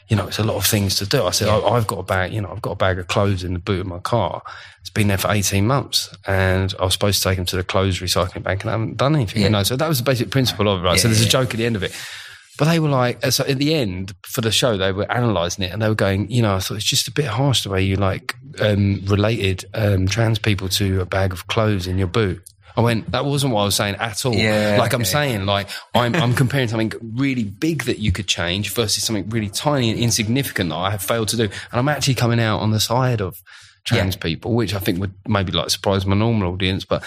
you 0.08 0.16
know, 0.16 0.26
it's 0.28 0.38
a 0.38 0.44
lot 0.44 0.56
of 0.56 0.64
things 0.64 0.96
to 0.96 1.06
do. 1.06 1.24
I 1.24 1.30
said, 1.32 1.48
I, 1.48 1.58
I've 1.74 1.86
got 1.86 1.98
a 1.98 2.02
bag, 2.04 2.32
you 2.32 2.40
know, 2.40 2.50
I've 2.52 2.62
got 2.62 2.72
a 2.72 2.76
bag 2.76 2.98
of 2.98 3.06
clothes 3.08 3.42
in 3.44 3.52
the 3.54 3.58
boot 3.58 3.80
of 3.80 3.86
my 3.86 3.98
car. 3.98 4.42
It's 4.80 4.90
been 4.90 5.08
there 5.08 5.18
for 5.18 5.30
18 5.30 5.66
months 5.66 6.14
and 6.26 6.72
I 6.80 6.84
was 6.84 6.92
supposed 6.94 7.20
to 7.22 7.28
take 7.28 7.36
them 7.36 7.46
to 7.46 7.56
the 7.56 7.64
clothes 7.64 7.98
recycling 8.00 8.42
bank 8.42 8.62
and 8.62 8.70
I 8.70 8.72
haven't 8.72 8.96
done 8.96 9.14
anything, 9.16 9.42
you 9.42 9.50
know. 9.50 9.62
So 9.64 9.76
that 9.76 9.88
was 9.88 9.98
the 9.98 10.04
basic 10.04 10.30
principle 10.30 10.68
of 10.68 10.80
it, 10.80 10.84
right? 10.86 10.98
so 10.98 11.08
Yeah, 11.08 11.14
there's 11.14 11.22
a 11.22 11.24
yeah. 11.24 11.30
joke 11.38 11.50
at 11.54 11.58
the 11.58 11.66
end 11.66 11.76
of 11.76 11.82
it. 11.82 11.92
But 12.58 12.64
they 12.64 12.80
were 12.80 12.88
like, 12.88 13.24
so 13.26 13.44
at 13.44 13.58
the 13.58 13.72
end 13.72 14.14
for 14.26 14.40
the 14.40 14.50
show, 14.50 14.76
they 14.76 14.90
were 14.90 15.06
analysing 15.08 15.64
it 15.64 15.72
and 15.72 15.80
they 15.80 15.88
were 15.88 15.94
going, 15.94 16.28
you 16.28 16.42
know, 16.42 16.56
I 16.56 16.58
thought 16.58 16.74
it's 16.74 16.84
just 16.84 17.06
a 17.06 17.12
bit 17.12 17.26
harsh 17.26 17.62
the 17.62 17.70
way 17.70 17.82
you 17.82 17.94
like 17.96 18.34
um, 18.60 19.00
related 19.06 19.64
um, 19.74 20.08
trans 20.08 20.40
people 20.40 20.68
to 20.70 21.00
a 21.00 21.06
bag 21.06 21.32
of 21.32 21.46
clothes 21.46 21.86
in 21.86 21.98
your 21.98 22.08
boot. 22.08 22.42
I 22.76 22.80
went, 22.80 23.10
that 23.12 23.24
wasn't 23.24 23.54
what 23.54 23.62
I 23.62 23.64
was 23.64 23.74
saying 23.74 23.96
at 23.96 24.24
all. 24.26 24.34
Yeah, 24.34 24.76
like 24.78 24.92
I'm 24.92 25.04
saying, 25.04 25.46
like 25.46 25.68
I'm, 25.94 26.14
I'm 26.14 26.34
comparing 26.34 26.68
something 26.68 26.92
really 27.14 27.44
big 27.44 27.84
that 27.84 27.98
you 27.98 28.12
could 28.12 28.28
change 28.28 28.72
versus 28.72 29.04
something 29.04 29.28
really 29.30 29.48
tiny 29.48 29.90
and 29.90 29.98
insignificant 29.98 30.70
that 30.70 30.76
I 30.76 30.90
have 30.90 31.02
failed 31.02 31.28
to 31.28 31.36
do. 31.36 31.44
And 31.44 31.52
I'm 31.72 31.88
actually 31.88 32.14
coming 32.14 32.38
out 32.40 32.58
on 32.58 32.70
the 32.70 32.80
side 32.80 33.20
of 33.20 33.40
trans 33.84 34.16
people, 34.16 34.54
which 34.54 34.74
I 34.74 34.78
think 34.78 35.00
would 35.00 35.14
maybe 35.26 35.50
like 35.52 35.70
surprise 35.70 36.06
my 36.06 36.14
normal 36.14 36.52
audience, 36.52 36.84
but 36.84 37.04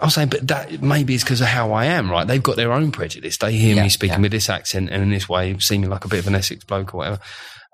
I 0.00 0.04
was 0.04 0.14
saying, 0.14 0.28
but 0.28 0.46
that 0.48 0.80
maybe 0.80 1.14
it's 1.14 1.24
because 1.24 1.40
of 1.40 1.48
how 1.48 1.72
I 1.72 1.86
am, 1.86 2.10
right? 2.10 2.26
They've 2.26 2.42
got 2.42 2.56
their 2.56 2.72
own 2.72 2.92
prejudice. 2.92 3.36
They 3.38 3.52
hear 3.52 3.74
Yeah, 3.74 3.82
me 3.82 3.88
speaking 3.88 4.16
yeah. 4.18 4.22
with 4.22 4.32
this 4.32 4.48
accent 4.48 4.90
and 4.90 5.02
in 5.02 5.10
this 5.10 5.28
way, 5.28 5.58
seeming 5.58 5.90
like 5.90 6.04
a 6.04 6.08
bit 6.08 6.20
of 6.20 6.26
an 6.28 6.34
Essex 6.36 6.64
bloke 6.64 6.94
or 6.94 6.98
whatever. 6.98 7.18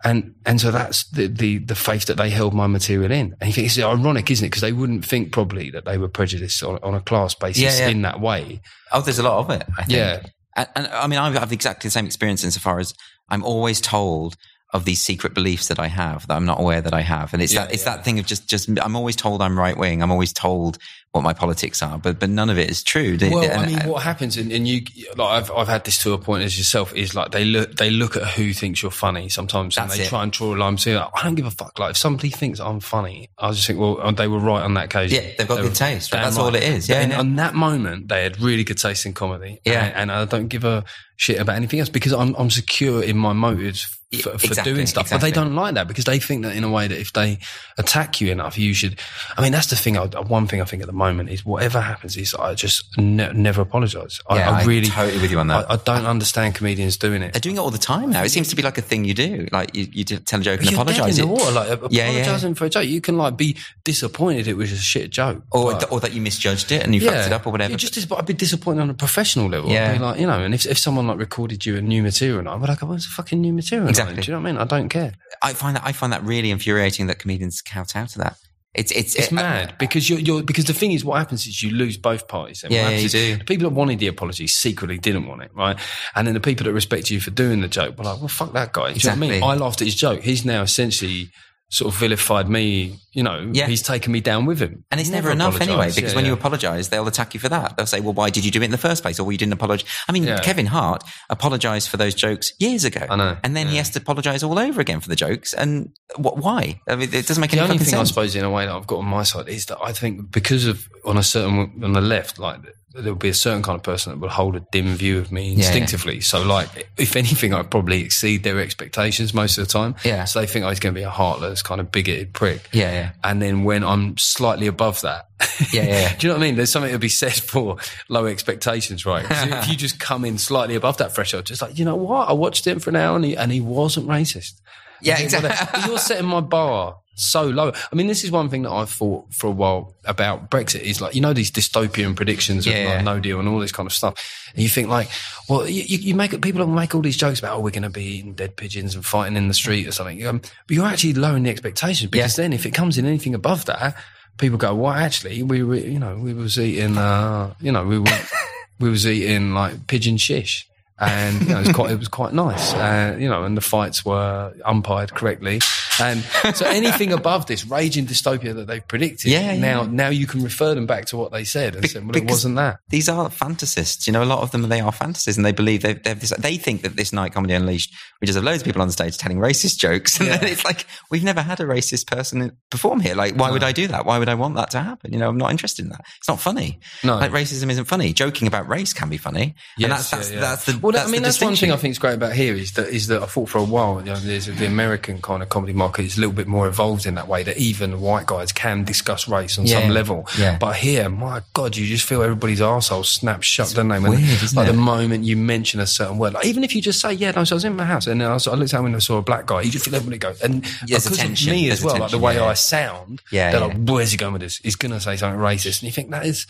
And, 0.05 0.35
and 0.45 0.61
so 0.61 0.71
that's 0.71 1.09
the, 1.11 1.29
the, 1.29 1.59
the 1.59 1.75
faith 1.75 2.07
that 2.07 2.17
they 2.17 2.31
held 2.31 2.53
my 2.55 2.67
material 2.67 3.11
in. 3.11 3.35
And 3.41 3.49
you 3.49 3.53
think 3.53 3.67
it's 3.67 3.79
ironic, 3.79 4.31
isn't 4.31 4.45
it? 4.45 4.49
Because 4.51 4.61
they 4.63 4.73
wouldn't 4.73 5.05
think 5.05 5.33
probably 5.33 5.71
that 5.71 5.85
they 5.87 5.97
were 5.99 6.09
prejudiced 6.09 6.63
on, 6.63 6.79
on 6.83 6.95
a 6.95 7.01
class 7.01 7.35
basis 7.35 7.63
Yeah, 7.63 7.79
yeah. 7.79 7.89
in 7.89 8.03
that 8.03 8.21
way. 8.21 8.61
Oh, 8.93 9.01
there's 9.01 9.19
a 9.19 9.23
lot 9.23 9.39
of 9.39 9.51
it. 9.51 9.67
I 9.79 9.85
think. 9.85 9.97
Yeah. 9.97 10.23
And, 10.57 10.69
and 10.77 10.87
I 10.89 11.07
mean, 11.07 11.19
I 11.19 11.31
have 11.33 11.53
exactly 11.53 11.89
the 11.89 11.93
same 11.93 12.07
experience 12.07 12.45
insofar 12.45 12.79
as 12.81 12.95
I'm 13.29 13.43
always 13.45 13.81
told 13.81 14.37
of 14.75 14.85
these 14.85 15.01
secret 15.01 15.35
beliefs 15.35 15.69
that 15.69 15.79
I 15.79 15.87
have 15.87 16.27
that 16.27 16.35
I'm 16.35 16.47
not 16.47 16.61
aware 16.61 16.81
that 16.81 16.93
I 16.93 17.01
have, 17.01 17.33
and 17.33 17.41
it's 17.41 17.55
Yeah, 17.55 17.67
that 17.67 17.73
it's 17.73 17.85
that 17.85 18.05
thing 18.05 18.19
of 18.19 18.27
just 18.27 18.49
just 18.49 18.69
I'm 18.83 18.97
always 18.97 19.15
told 19.15 19.41
I'm 19.41 19.57
right 19.59 19.77
wing. 19.77 20.03
I'm 20.03 20.11
always 20.11 20.33
told 20.33 20.79
what 21.15 21.23
my 21.23 21.33
politics 21.33 21.81
are, 21.81 21.97
but 21.97 22.19
but 22.19 22.29
none 22.29 22.51
of 22.51 22.59
it 22.59 22.69
is 22.69 22.83
true. 22.83 23.17
Well, 23.21 23.49
I 23.61 23.67
mean, 23.67 23.79
what 23.89 24.03
happens, 24.03 24.37
and, 24.37 24.51
and 24.51 24.67
you, 24.67 24.83
like, 25.17 25.45
I've, 25.45 25.51
I've 25.53 25.69
had 25.69 25.85
this 25.85 26.03
to 26.03 26.13
a 26.13 26.19
point 26.19 26.43
as 26.43 26.59
yourself, 26.59 26.93
is 26.93 27.15
like 27.15 27.31
they 27.31 27.45
look, 27.45 27.77
they 27.77 27.89
look 27.89 28.17
at 28.17 28.27
who 28.31 28.53
thinks 28.53 28.83
you're 28.83 28.91
funny 28.91 29.29
sometimes, 29.29 29.79
and 29.79 29.89
they 29.89 30.01
it. 30.01 30.09
try 30.09 30.25
and 30.25 30.33
draw 30.33 30.57
a 30.57 30.57
line. 30.57 30.77
So 30.77 30.91
like, 30.91 31.11
I 31.15 31.23
don't 31.23 31.37
give 31.37 31.47
a 31.47 31.53
fuck. 31.53 31.79
Like, 31.79 31.93
if 31.93 31.97
somebody 31.99 32.31
thinks 32.31 32.59
I'm 32.59 32.81
funny, 32.81 33.31
I 33.39 33.53
just 33.53 33.65
think, 33.65 33.79
well, 33.79 34.11
they 34.11 34.27
were 34.27 34.41
right 34.41 34.63
on 34.63 34.75
that 34.75 34.87
occasion. 34.87 35.23
Yeah, 35.23 35.31
they've 35.39 35.47
got 35.47 35.59
They 35.59 35.63
good 35.63 35.77
taste, 35.77 36.13
right? 36.13 36.25
That's 36.25 36.37
all 36.37 36.53
it 36.53 36.65
is. 36.65 36.89
Yeah, 36.89 37.01
and 37.01 37.13
yeah. 37.13 37.21
on 37.21 37.37
that 37.37 37.55
moment, 37.55 38.09
they 38.09 38.25
had 38.25 38.41
really 38.41 38.65
good 38.65 38.79
taste 38.79 39.07
in 39.07 39.15
comedy. 39.15 39.61
Yeah. 39.65 39.85
and, 39.85 40.11
and 40.11 40.13
I 40.13 40.25
don't 40.25 40.49
give 40.49 40.65
a 40.65 40.85
shit 41.15 41.41
about 41.41 41.55
anything 41.55 41.79
else 41.79 41.91
because 41.91 42.13
I'm, 42.13 42.35
I'm 42.35 42.51
secure 42.51 43.05
in 43.05 43.17
my 43.17 43.35
motives. 43.35 43.87
For, 44.15 44.39
for 44.39 44.47
Exactly, 44.47 44.75
doing 44.75 44.87
stuff, 44.87 45.11
but 45.11 45.21
they 45.21 45.33
don't 45.33 45.57
like 45.57 45.75
that 45.75 45.89
because 45.89 46.05
they 46.05 46.21
think 46.21 46.45
that 46.45 46.55
in 46.55 46.63
a 46.63 46.71
way 46.71 46.87
that 46.87 46.97
if 46.97 47.13
they 47.13 47.41
attack 47.79 48.21
you 48.21 48.31
enough, 48.31 48.57
you 48.57 48.73
should. 48.73 49.01
I 49.37 49.43
mean, 49.43 49.51
that's 49.51 49.71
the 49.71 49.75
thing. 49.75 49.99
I, 49.99 50.07
one 50.07 50.47
thing 50.47 50.61
I 50.61 50.65
think 50.67 50.83
at 50.83 50.87
the 50.87 50.93
moment 50.93 51.04
is 51.05 51.45
whatever 51.45 51.81
happens 51.81 52.17
is 52.17 52.35
I 52.35 52.55
just 52.55 52.97
ne- 52.99 53.33
never 53.33 53.63
apologise. 53.63 54.21
I, 54.29 54.37
Yeah, 54.37 54.51
I 54.51 54.61
I'm 54.61 54.69
really 54.69 54.87
totally 54.89 55.21
with 55.21 55.31
you 55.31 55.39
on 55.39 55.47
that. 55.49 55.71
I, 55.71 55.75
I 55.75 55.77
don't 55.77 56.07
understand 56.07 56.55
comedians 56.55 56.97
doing 56.97 57.23
it. 57.23 57.33
They're 57.33 57.41
doing 57.41 57.57
it 57.57 57.61
all 57.61 57.71
the 57.71 57.79
time 57.79 58.11
now. 58.11 58.23
It 58.25 58.31
seems 58.31 58.49
to 58.49 58.57
be 58.57 58.63
like 58.63 58.79
a 58.79 58.83
thing 58.83 59.05
you 59.05 59.15
do. 59.15 59.49
Like 59.53 59.75
you, 59.75 59.87
you 59.93 60.05
tell 60.05 60.41
a 60.41 60.43
joke 60.43 60.61
and 60.61 60.73
apologize. 60.73 61.19
in 61.19 61.27
the 61.27 61.33
It- 61.33 61.37
water, 61.39 61.53
like 61.53 61.71
uh, 61.71 61.89
Yeah, 61.91 62.11
yeah. 62.11 62.21
apologising 62.21 62.55
for 62.55 62.65
a 62.67 62.71
joke. 62.71 62.87
You 62.87 63.01
can 63.01 63.17
like 63.19 63.37
be 63.37 63.57
disappointed 63.85 64.49
it 64.49 64.57
was 64.57 64.73
a 64.73 64.77
shit 64.77 65.11
joke, 65.11 65.43
or, 65.53 65.73
Like, 65.73 65.93
or 65.93 66.01
that 66.01 66.13
you 66.13 66.21
misjudged 66.21 66.73
it 66.73 66.83
and 66.83 66.95
you 66.95 67.01
fucked 67.01 67.27
it 67.27 67.33
up 67.33 67.47
or 67.47 67.51
whatever. 67.51 67.71
Yeah, 67.73 67.77
just 67.77 68.09
but 68.09 68.19
I'd 68.19 68.27
be 68.27 68.35
disappointed 68.35 68.81
on 68.83 68.91
a 68.91 68.95
professional 68.95 69.49
level. 69.49 69.71
Yeah. 69.71 69.99
Like, 70.01 70.19
you 70.21 70.27
know, 70.27 70.41
and 70.43 70.55
if, 70.55 70.67
if 70.67 70.79
someone 70.79 71.07
like 71.07 71.19
recorded 71.19 71.65
you 71.67 71.77
a 71.77 71.81
new 71.83 72.03
material, 72.03 72.39
and 72.41 72.49
I'm 72.49 72.61
like, 72.61 72.81
what's 72.83 73.07
the 73.07 73.13
fucking 73.13 73.41
new 73.41 73.53
material? 73.53 73.89
Exactly. 73.89 74.17
Do 74.23 74.31
you 74.31 74.33
know 74.37 74.43
what 74.43 74.49
I 74.49 74.53
mean? 74.53 74.61
I 74.61 74.65
don't 74.65 74.89
care. 74.89 75.13
I 75.43 75.53
find 75.53 75.77
that 75.77 75.83
I 75.85 75.93
find 75.93 76.13
that 76.13 76.25
really 76.25 76.51
infuriating 76.51 77.07
that 77.09 77.19
comedians 77.19 77.61
kowtow 77.63 78.07
to 78.07 78.19
that. 78.19 78.37
It's 78.75 78.91
it's, 78.93 79.15
It's 79.15 79.29
it- 79.29 79.33
mad 79.33 79.77
because 79.79 80.11
you're, 80.11 80.19
you're 80.19 80.43
because 80.43 80.65
the 80.65 80.75
thing 80.75 80.93
is, 80.93 81.05
what 81.05 81.19
happens 81.19 81.47
is 81.47 81.63
you 81.63 81.71
lose 81.71 81.97
both 81.97 82.27
parties. 82.27 82.63
What 82.63 82.73
Yeah, 82.73 82.91
you 82.91 83.09
do. 83.09 83.37
The 83.37 83.45
people 83.45 83.69
that 83.69 83.75
wanted 83.75 84.01
the 84.01 84.09
apology 84.09 84.47
secretly 84.49 84.99
didn't 84.99 85.27
want 85.27 85.43
it, 85.43 85.51
right? 85.55 85.79
And 86.17 86.27
then 86.27 86.35
the 86.35 86.41
people 86.41 86.65
that 86.65 86.73
respect 86.73 87.11
you 87.11 87.21
for 87.21 87.31
doing 87.31 87.61
the 87.61 87.69
joke 87.69 87.97
were 87.99 88.05
like, 88.05 88.19
"Well, 88.19 88.29
fuck 88.29 88.53
that 88.55 88.73
guy." 88.73 88.93
Do 88.93 88.99
you 88.99 89.07
know 89.09 89.13
I 89.13 89.17
mean? 89.17 89.31
Exactly. 89.31 89.51
I 89.51 89.55
laughed 89.55 89.81
at 89.81 89.87
his 89.87 89.95
joke. 89.95 90.23
He's 90.23 90.45
now 90.45 90.63
essentially 90.63 91.31
sort 91.71 91.93
of 91.93 91.99
vilified 91.99 92.49
me. 92.49 92.99
You 93.13 93.23
know, 93.23 93.51
Yeah. 93.53 93.67
he's 93.69 93.83
taken 93.83 94.13
me 94.13 94.21
down 94.21 94.45
with 94.45 94.59
him, 94.61 94.85
And 94.91 95.01
it's 95.01 95.09
never, 95.11 95.29
Never 95.35 95.51
enough 95.51 95.61
anyway, 95.61 95.87
because 95.95 96.11
Yeah, 96.13 96.17
when 96.17 96.25
you 96.27 96.33
apologize, 96.33 96.89
they'll 96.89 97.07
attack 97.09 97.33
you 97.35 97.41
for 97.41 97.49
that. 97.49 97.77
They'll 97.77 97.87
say, 97.87 98.01
well, 98.01 98.13
why 98.13 98.31
did 98.31 98.45
you 98.45 98.51
do 98.51 98.61
it 98.61 98.65
in 98.65 98.71
the 98.73 98.79
first 98.79 99.03
place? 99.03 99.19
Or 99.19 99.25
well, 99.25 99.33
you 99.33 99.39
didn't 99.39 99.55
apologize. 99.55 99.89
I 100.09 100.13
mean, 100.13 100.25
Yeah. 100.25 100.39
Kevin 100.41 100.67
Hart 100.67 101.03
apologized 101.31 101.89
for 101.89 101.97
those 101.97 102.15
jokes 102.15 102.53
years 102.59 102.85
ago. 102.85 103.07
I 103.09 103.17
know. 103.17 103.37
And 103.43 103.57
then 103.57 103.69
he 103.69 103.77
has 103.77 103.91
to 103.91 103.99
apologize 104.01 104.43
all 104.43 104.59
over 104.59 104.81
again 104.81 105.01
for 105.01 105.09
the 105.09 105.17
jokes. 105.17 105.53
And 105.53 105.89
what, 106.17 106.39
why? 106.39 106.81
I 106.89 106.97
mean, 106.97 107.09
it 107.13 107.27
doesn't 107.27 107.41
make 107.41 107.51
The 107.51 107.59
any 107.59 107.65
only 107.65 107.79
fucking 107.79 107.91
thing 107.91 108.01
I 108.01 108.05
suppose, 108.05 108.37
in 108.37 108.45
a 108.45 108.51
way, 108.51 108.67
that 108.67 108.75
I've 108.75 108.87
got 108.87 108.99
on 108.99 109.07
my 109.07 109.23
side 109.23 109.49
is 109.49 109.67
that 109.67 109.79
I 109.83 109.93
think 109.93 110.31
because 110.31 110.67
of 110.67 110.89
on 111.05 111.17
a 111.17 111.23
certain 111.23 111.83
on 111.83 111.93
the 111.93 112.01
left, 112.01 112.39
like 112.39 112.61
there'll 112.95 113.17
be 113.17 113.29
a 113.29 113.35
certain 113.35 113.63
kind 113.63 113.77
of 113.77 113.83
person 113.83 114.13
that 114.13 114.21
will 114.21 114.29
hold 114.29 114.55
a 114.55 114.61
dim 114.71 114.95
view 114.95 115.19
of 115.19 115.33
me 115.33 115.51
yeah. 115.51 115.57
instinctively. 115.57 116.21
So, 116.21 116.43
like, 116.45 116.89
if 116.97 117.17
anything, 117.17 117.53
I 117.53 117.63
probably 117.63 118.03
exceed 118.03 118.45
their 118.45 118.61
expectations 118.61 119.35
most 119.35 119.59
of 119.59 119.67
the 119.67 119.73
time. 119.73 119.97
Yeah. 120.05 120.25
So 120.25 120.41
they 120.41 120.47
think 120.47 120.65
I 120.65 120.69
was 120.69 120.79
going 120.79 120.95
to 120.95 120.99
be 120.99 121.05
a 121.05 121.11
heartless, 121.11 121.63
kind 121.63 121.81
of 121.81 121.91
bigoted 121.91 122.33
prick. 122.33 122.69
Yeah, 122.73 122.93
yeah. 122.93 123.11
And 123.25 123.43
then 123.43 123.65
when 123.65 123.83
I'm 123.83 124.17
slightly 124.17 124.69
above 124.69 125.01
that, 125.01 125.29
Yeah, 125.73 125.83
yeah. 125.83 126.17
do 126.17 126.27
you 126.27 126.33
know 126.33 126.39
what 126.39 126.45
I 126.45 126.47
mean? 126.47 126.57
There's 126.57 126.71
something 126.71 126.93
to 126.93 126.99
be 126.99 127.09
said 127.09 127.35
for 127.35 127.79
low 128.09 128.27
expectations, 128.27 129.05
right? 129.05 129.27
if 129.29 129.69
you 129.69 129.77
just 129.77 129.99
come 129.99 130.25
in 130.25 130.39
slightly 130.39 130.75
above 130.75 130.99
that 130.99 131.15
threshold, 131.15 131.47
just 131.47 131.63
like 131.63 131.79
you 131.79 131.85
know 131.85 131.97
what, 131.97 132.29
I 132.29 132.33
watched 132.33 132.67
him 132.67 132.79
for 132.79 132.91
an 132.91 132.97
hour 132.97 133.17
and 133.17 133.25
he, 133.25 133.37
and 133.37 133.53
he 133.53 133.61
wasn't 133.61 134.07
racist. 134.07 134.61
Yeah, 135.05 135.19
You 135.19 135.29
think, 135.29 135.43
well, 135.43 135.53
exactly. 135.53 135.83
You're 135.87 135.99
setting 135.99 136.27
my 136.27 136.41
bar 136.41 136.97
so 137.17 137.45
low. 137.45 137.73
I 137.93 137.95
mean, 137.95 138.07
this 138.07 138.25
is 138.25 138.31
one 138.31 138.49
thing 138.49 138.63
that 138.63 138.71
I've 138.71 138.91
thought 138.91 139.33
for 139.33 139.47
a 139.47 139.53
while 139.53 139.95
about 140.05 140.51
Brexit 140.51 140.81
is 140.81 141.01
like, 141.01 141.15
you 141.15 141.21
know, 141.21 141.33
these 141.33 141.51
dystopian 141.51 142.17
predictions 142.17 142.67
of 142.67 142.73
Yeah, 142.73 142.97
like, 142.97 143.05
no 143.05 143.21
deal 143.21 143.39
and 143.39 143.49
all 143.49 143.61
this 143.61 143.73
kind 143.73 143.87
of 143.87 143.93
stuff. 143.93 144.51
And 144.55 144.63
you 144.63 144.69
think 144.69 144.89
like, 144.89 145.09
well, 145.49 145.69
you, 145.69 145.83
you 145.83 146.15
make 146.15 146.33
it, 146.33 146.43
people 146.43 146.67
make 146.67 146.95
all 146.95 147.03
these 147.03 147.17
jokes 147.17 147.39
about, 147.39 147.57
oh, 147.57 147.61
we're 147.61 147.71
going 147.71 147.83
to 147.83 147.91
be 147.91 148.05
eating 148.05 148.35
dead 148.35 148.57
pigeons 148.57 148.95
and 148.95 149.05
fighting 149.05 149.37
in 149.37 149.49
the 149.49 149.55
street 149.55 149.87
or 149.87 149.93
something. 149.93 150.27
Um, 150.27 150.41
but 150.41 150.75
you're 150.75 150.87
actually 150.87 151.15
lowering 151.15 151.45
the 151.45 151.51
expectations 151.51 152.11
because 152.11 152.37
then 152.37 152.53
if 152.53 152.67
it 152.67 152.75
comes 152.75 152.99
in 152.99 153.07
anything 153.07 153.35
above 153.35 153.65
that, 153.67 153.97
people 154.39 154.59
go, 154.59 154.75
well, 154.75 154.93
actually, 154.93 155.43
we 155.43 155.63
were, 155.63 155.77
you 155.77 155.99
know, 155.99 156.17
we 156.17 156.35
was 156.35 156.59
eating, 156.59 156.99
uh, 156.99 157.55
you 157.61 157.71
know, 157.71 157.85
we 157.85 157.99
were, 157.99 158.21
we 158.81 158.89
was 158.89 159.07
eating 159.07 159.55
like 159.55 159.87
pigeon 159.87 160.17
shish. 160.17 160.69
And 160.99 161.41
you 161.43 161.49
know, 161.49 161.59
it 161.59 161.67
was 161.67 161.75
quite, 161.77 161.91
it 161.91 161.99
was 161.99 162.09
quite 162.09 162.33
nice. 162.33 162.73
Uh, 162.73 163.17
you 163.19 163.29
know, 163.29 163.45
and 163.45 163.57
the 163.57 163.61
fights 163.61 164.05
were 164.05 164.55
umpired 164.65 165.13
correctly. 165.13 165.61
And 166.01 166.23
so 166.55 166.67
anything 166.67 167.13
above 167.13 167.47
this 167.47 167.67
raging 167.67 168.07
dystopia 168.07 168.55
that 168.55 168.67
they've 168.67 168.87
predicted, 168.87 169.31
Yeah, 169.31 169.53
yeah. 169.53 169.61
now 169.61 169.83
now 169.85 170.09
you 170.09 170.27
can 170.27 170.43
refer 170.43 170.75
them 170.75 170.87
back 170.87 171.07
to 171.07 171.17
what 171.17 171.31
they 171.33 171.45
said 171.45 171.75
and 171.75 171.83
Be- 171.83 171.89
say, 171.89 172.01
well, 172.01 172.17
it 172.17 172.29
wasn't 172.29 172.57
that. 172.57 172.79
These 172.89 173.09
are 173.09 173.29
fantasists. 173.29 174.07
You 174.07 174.13
know, 174.13 174.23
a 174.23 174.25
lot 174.25 174.41
of 174.41 174.51
them 174.51 174.69
they 174.69 174.81
are 174.81 174.93
fantasists, 174.93 175.37
and 175.37 175.45
they 175.47 175.53
believe 175.53 175.83
they 175.83 175.95
they, 175.95 176.11
have 176.11 176.21
this, 176.21 176.31
they 176.31 176.57
think 176.57 176.83
that 176.83 176.97
this 176.97 177.13
night 177.13 177.33
comedy 177.33 177.55
unleashed, 177.55 177.93
just 178.25 178.37
have 178.37 178.45
loads 178.45 178.63
of 178.63 178.65
people 178.65 178.83
on 178.83 178.89
the 178.89 178.93
stage 178.93 179.19
telling 179.19 179.39
racist 179.39 179.79
jokes, 179.79 180.19
and 180.21 180.29
then 180.29 180.45
it's 180.45 180.65
like 180.65 180.87
we've 181.11 181.25
never 181.25 181.43
had 181.43 181.61
a 181.61 181.65
racist 181.65 182.07
person 182.07 182.51
perform 182.71 183.01
here. 183.01 183.15
Like, 183.15 183.37
why 183.37 183.51
would 183.51 183.63
I 183.63 183.73
do 183.73 183.87
that? 183.89 184.05
Why 184.07 184.19
would 184.19 184.29
I 184.29 184.35
want 184.35 184.57
that 184.57 184.71
to 184.71 184.81
happen? 184.81 185.13
You 185.13 185.19
know, 185.19 185.29
I'm 185.29 185.39
not 185.39 185.51
interested 185.51 185.85
in 185.85 185.91
that. 185.91 186.01
It's 186.19 186.29
not 186.29 186.41
funny. 186.41 186.81
No. 187.03 187.17
like 187.19 187.31
racism 187.33 187.71
isn't 187.71 187.85
funny. 187.85 188.13
Joking 188.13 188.49
about 188.49 188.69
race 188.69 188.93
can 188.93 189.09
be 189.09 189.17
funny, 189.19 189.55
and 189.81 189.93
that's 189.93 190.11
that's, 190.11 190.31
yeah, 190.31 190.37
yeah. 190.37 190.41
that's 190.41 190.65
the 190.65 190.79
well. 190.85 190.93
that's 190.93 191.09
I 191.09 191.11
mean, 191.11 191.23
the 191.23 191.29
that's 191.29 191.41
one 191.41 191.57
thing 191.57 191.73
I 191.73 191.77
think 191.77 191.93
is 191.93 191.99
great 191.99 192.15
about 192.15 192.33
here 192.33 192.55
is 192.55 192.73
that 192.73 192.89
is 192.89 193.09
that 193.09 193.23
I 193.23 193.27
thought 193.27 193.49
for 193.49 193.59
a 193.59 193.65
while, 193.65 193.99
you 194.01 194.07
know, 194.07 194.17
there's 194.17 194.47
the 194.47 194.67
American 194.67 195.21
kind 195.21 195.43
of 195.43 195.49
comedy 195.49 195.73
market 195.73 196.05
is 196.05 196.17
a 196.17 196.21
little 196.21 196.35
bit 196.35 196.47
more 196.47 196.67
evolved 196.69 197.07
in 197.07 197.15
that 197.17 197.27
way 197.29 197.43
that 197.43 197.57
even 197.59 198.01
white 198.01 198.27
guys 198.27 198.53
can 198.53 198.85
discuss 198.85 199.27
race 199.29 199.59
on 199.59 199.67
Yeah. 199.67 199.81
some 199.81 199.91
level. 199.91 200.27
Yeah. 200.39 200.59
But 200.59 200.77
here, 200.77 201.09
my 201.09 201.43
God, 201.55 201.77
you 201.77 201.87
just 201.87 202.05
feel 202.07 202.23
everybody's 202.23 202.61
arsehole 202.61 203.05
snap 203.05 203.43
shut, 203.43 203.73
don't 203.75 203.89
they? 203.89 203.99
Weird, 203.99 204.21
isn't 204.21 204.57
like 204.57 204.69
it? 204.69 204.73
the 204.73 204.79
moment 204.79 205.25
you 205.25 205.37
mention 205.37 205.81
a 205.81 205.87
certain 205.87 206.19
word, 206.19 206.35
like, 206.35 206.47
even 206.47 206.63
if 206.65 206.75
you 206.75 206.83
just 206.83 207.01
say, 207.01 207.13
"Yeah, 207.13 207.31
no," 207.33 207.45
so 207.45 207.55
I 207.55 207.57
was 207.57 207.65
in 207.65 207.75
my 207.77 207.85
house 207.85 208.07
and 208.07 208.23
I, 208.23 208.33
was, 208.35 208.47
I 208.47 208.55
looked 208.55 208.75
out 208.75 208.85
and 208.85 208.95
I 208.95 208.99
saw 208.99 209.19
a 209.19 209.23
black 209.23 209.47
guy. 209.47 209.63
You 209.63 209.71
just 209.71 209.85
feel 209.87 209.95
everybody 209.95 210.19
go, 210.19 210.35
and 210.43 210.63
There's 210.87 211.05
because 211.05 211.19
attention, 211.19 211.49
of 211.51 211.55
me 211.57 211.67
there's 211.69 211.81
as 211.81 211.85
well, 211.85 211.99
like 211.99 212.11
the 212.11 212.19
way 212.19 212.35
yeah. 212.35 212.45
I 212.45 212.55
sound, 212.55 213.23
Yeah, 213.31 213.51
they're 213.53 213.61
like, 213.61 213.77
"Where's 213.87 214.11
he 214.11 214.17
going 214.17 214.33
with 214.35 214.43
this? 214.43 214.59
He's 214.59 214.77
going 214.77 214.93
to 214.93 215.01
say 215.01 215.17
something 215.17 215.41
racist," 215.41 215.81
and 215.81 215.85
you 215.85 215.93
think 215.93 216.11
that 216.11 216.27
is. 216.27 216.47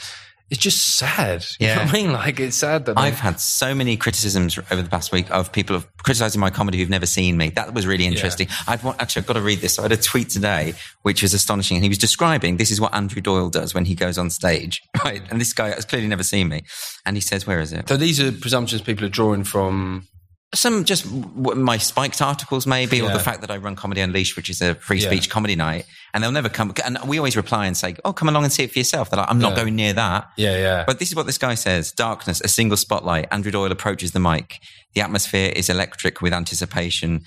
It's 0.50 0.60
just 0.60 0.96
sad. 0.96 1.44
You 1.58 1.66
know 1.68 1.72
Yeah. 1.74 1.84
what 1.86 1.88
I 1.88 1.92
mean? 1.92 2.12
Like, 2.12 2.38
it's 2.40 2.56
sad 2.56 2.84
that 2.86 2.98
I've 2.98 3.18
had 3.18 3.40
so 3.40 3.74
many 3.74 3.96
criticisms 3.96 4.58
over 4.70 4.82
the 4.82 4.88
past 4.88 5.10
week 5.12 5.30
of 5.30 5.50
people 5.52 5.74
of 5.74 5.86
criticizing 5.98 6.40
my 6.40 6.50
comedy 6.50 6.78
who've 6.78 6.90
never 6.90 7.06
seen 7.06 7.36
me. 7.36 7.50
That 7.50 7.74
was 7.74 7.86
really 7.86 8.06
interesting. 8.06 8.48
I'd 8.66 8.82
want, 8.82 9.00
actually, 9.00 9.20
I've 9.22 9.26
got 9.26 9.34
to 9.34 9.40
read 9.40 9.60
this. 9.60 9.74
So 9.74 9.82
I 9.82 9.84
had 9.84 9.92
a 9.92 9.96
tweet 9.96 10.28
today, 10.30 10.74
which 11.02 11.22
was 11.22 11.32
astonishing. 11.34 11.76
And 11.76 11.84
he 11.84 11.88
was 11.88 11.98
describing 11.98 12.56
this 12.58 12.70
is 12.70 12.80
what 12.80 12.94
Andrew 12.94 13.22
Doyle 13.22 13.48
does 13.50 13.74
when 13.74 13.84
he 13.86 13.94
goes 13.94 14.18
on 14.18 14.30
stage, 14.30 14.82
right? 15.04 15.22
And 15.30 15.40
this 15.40 15.52
guy 15.52 15.70
has 15.70 15.84
clearly 15.84 16.08
never 16.08 16.22
seen 16.22 16.48
me. 16.48 16.64
And 17.06 17.16
he 17.16 17.20
says, 17.20 17.46
where 17.46 17.60
is 17.60 17.72
it? 17.72 17.88
So 17.88 17.96
these 17.96 18.20
are 18.20 18.30
presumptions 18.32 18.82
people 18.82 19.04
are 19.04 19.10
drawing 19.10 19.44
from. 19.44 20.06
Some 20.54 20.84
just 20.84 21.04
w- 21.04 21.60
my 21.60 21.76
spiked 21.78 22.22
articles, 22.22 22.66
maybe, 22.66 23.00
or 23.02 23.10
the 23.10 23.18
fact 23.18 23.40
that 23.42 23.50
I 23.50 23.56
run 23.58 23.76
Comedy 23.76 24.00
Unleashed, 24.00 24.36
which 24.36 24.48
is 24.48 24.62
a 24.62 24.74
free 24.76 24.98
Yeah. 25.00 25.08
speech 25.08 25.28
comedy 25.28 25.56
night. 25.56 25.84
And 26.12 26.22
they'll 26.22 26.32
never 26.32 26.48
come. 26.48 26.72
And 26.84 26.98
we 27.06 27.18
always 27.18 27.36
reply 27.36 27.66
and 27.66 27.76
say, 27.76 27.96
oh, 28.04 28.12
come 28.12 28.28
along 28.28 28.44
and 28.44 28.52
see 28.52 28.62
it 28.62 28.72
for 28.72 28.78
yourself. 28.78 29.10
They're 29.10 29.18
like, 29.18 29.28
I'm 29.30 29.40
not 29.40 29.50
Yeah. 29.56 29.62
going 29.62 29.74
near 29.76 29.92
that. 29.94 30.28
Yeah, 30.36 30.56
yeah. 30.56 30.84
But 30.86 30.98
this 31.00 31.08
is 31.10 31.16
what 31.16 31.26
this 31.26 31.38
guy 31.38 31.54
says 31.54 31.90
Darkness, 31.92 32.40
a 32.40 32.48
single 32.48 32.76
spotlight. 32.76 33.26
Andrew 33.32 33.50
Doyle 33.52 33.72
approaches 33.72 34.12
the 34.12 34.20
mic. 34.20 34.58
The 34.94 35.00
atmosphere 35.00 35.52
is 35.54 35.68
electric 35.68 36.20
with 36.22 36.32
anticipation, 36.32 37.22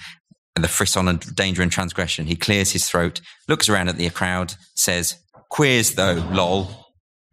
and 0.56 0.63
the 0.63 0.70
frisson 0.70 1.08
and 1.08 1.36
danger 1.36 1.62
and 1.62 1.72
transgression. 1.72 2.26
He 2.28 2.36
clears 2.36 2.72
his 2.72 2.90
throat, 2.90 3.20
looks 3.48 3.68
around 3.70 3.90
at 3.90 3.98
the 3.98 4.10
crowd, 4.10 4.56
says, 4.76 5.16
Queers 5.50 5.92
though, 5.96 6.24
lol. 6.32 6.86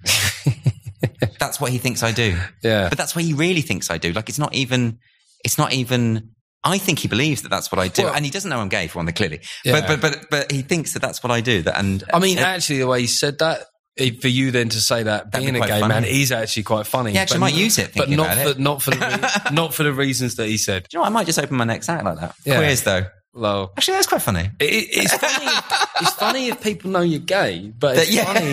that's 1.38 1.60
what 1.60 1.70
he 1.70 1.78
thinks 1.78 2.02
I 2.02 2.12
do. 2.12 2.36
Yeah. 2.62 2.88
But 2.88 2.98
that's 2.98 3.14
what 3.14 3.24
he 3.24 3.32
really 3.32 3.60
thinks 3.60 3.90
I 3.90 3.98
do. 3.98 4.12
Like, 4.12 4.28
it's 4.28 4.38
not 4.38 4.54
even, 4.54 4.98
it's 5.44 5.58
not 5.58 5.72
even. 5.72 6.30
I 6.66 6.78
think 6.78 6.98
he 6.98 7.08
believes 7.08 7.42
that 7.42 7.50
that's 7.50 7.70
what 7.70 7.78
I 7.78 7.88
do, 7.88 8.04
Well- 8.04 8.14
and 8.14 8.24
he 8.24 8.30
doesn't 8.30 8.48
know 8.48 8.58
I'm 8.58 8.70
gay 8.70 8.86
for 8.86 8.98
one 8.98 9.06
thing, 9.06 9.14
clearly. 9.14 9.40
Yeah. 9.66 9.86
But, 9.86 10.00
but 10.00 10.00
but 10.00 10.30
but 10.30 10.52
he 10.52 10.62
thinks 10.62 10.94
that 10.94 11.02
that's 11.02 11.22
what 11.22 11.30
I 11.30 11.42
do. 11.42 11.60
That 11.62 11.78
and 11.78 12.02
I 12.12 12.18
mean, 12.18 12.38
uh, 12.38 12.42
actually, 12.42 12.78
the 12.78 12.86
way 12.86 13.02
he 13.02 13.06
said 13.06 13.38
that, 13.40 13.66
for 14.20 14.28
you 14.28 14.50
then 14.50 14.70
to 14.70 14.80
say 14.80 15.02
that 15.02 15.30
being 15.30 15.52
be 15.52 15.60
a 15.60 15.62
gay 15.62 15.80
funny. 15.80 15.88
man 15.88 16.04
is 16.04 16.32
actually 16.32 16.64
quite 16.64 16.86
funny. 16.86 17.12
Yeah, 17.12 17.20
actually, 17.20 17.36
I 17.36 17.40
might 17.40 17.54
use 17.54 17.78
it 17.78 17.92
but 17.94 18.08
not 18.08 18.34
for 18.36 18.48
it. 18.48 18.58
not 18.58 18.82
for 18.82 18.90
the 18.90 18.96
re- 18.96 19.52
not 19.54 19.74
for 19.74 19.82
the 19.82 19.92
reasons 19.92 20.36
that 20.36 20.48
he 20.48 20.56
said. 20.56 20.84
do 20.88 20.96
you 20.96 20.98
know, 20.98 21.02
what? 21.02 21.06
I 21.08 21.12
might 21.12 21.26
just 21.26 21.38
open 21.38 21.56
my 21.56 21.64
next 21.64 21.88
act 21.88 22.04
like 22.04 22.18
that. 22.18 22.34
Yeah. 22.44 22.56
Queers 22.56 22.82
though. 22.82 23.04
Low. 23.36 23.72
Actually, 23.76 23.94
that's 23.94 24.06
quite 24.06 24.22
funny. 24.22 24.48
It, 24.60 24.88
it's 24.90 25.16
funny. 25.16 25.50
it's 26.00 26.14
funny 26.14 26.48
if 26.48 26.62
people 26.62 26.90
know 26.92 27.00
you're 27.00 27.18
gay, 27.18 27.72
but 27.76 27.96
it's 27.98 28.12
yeah. 28.12 28.24
funny 28.24 28.52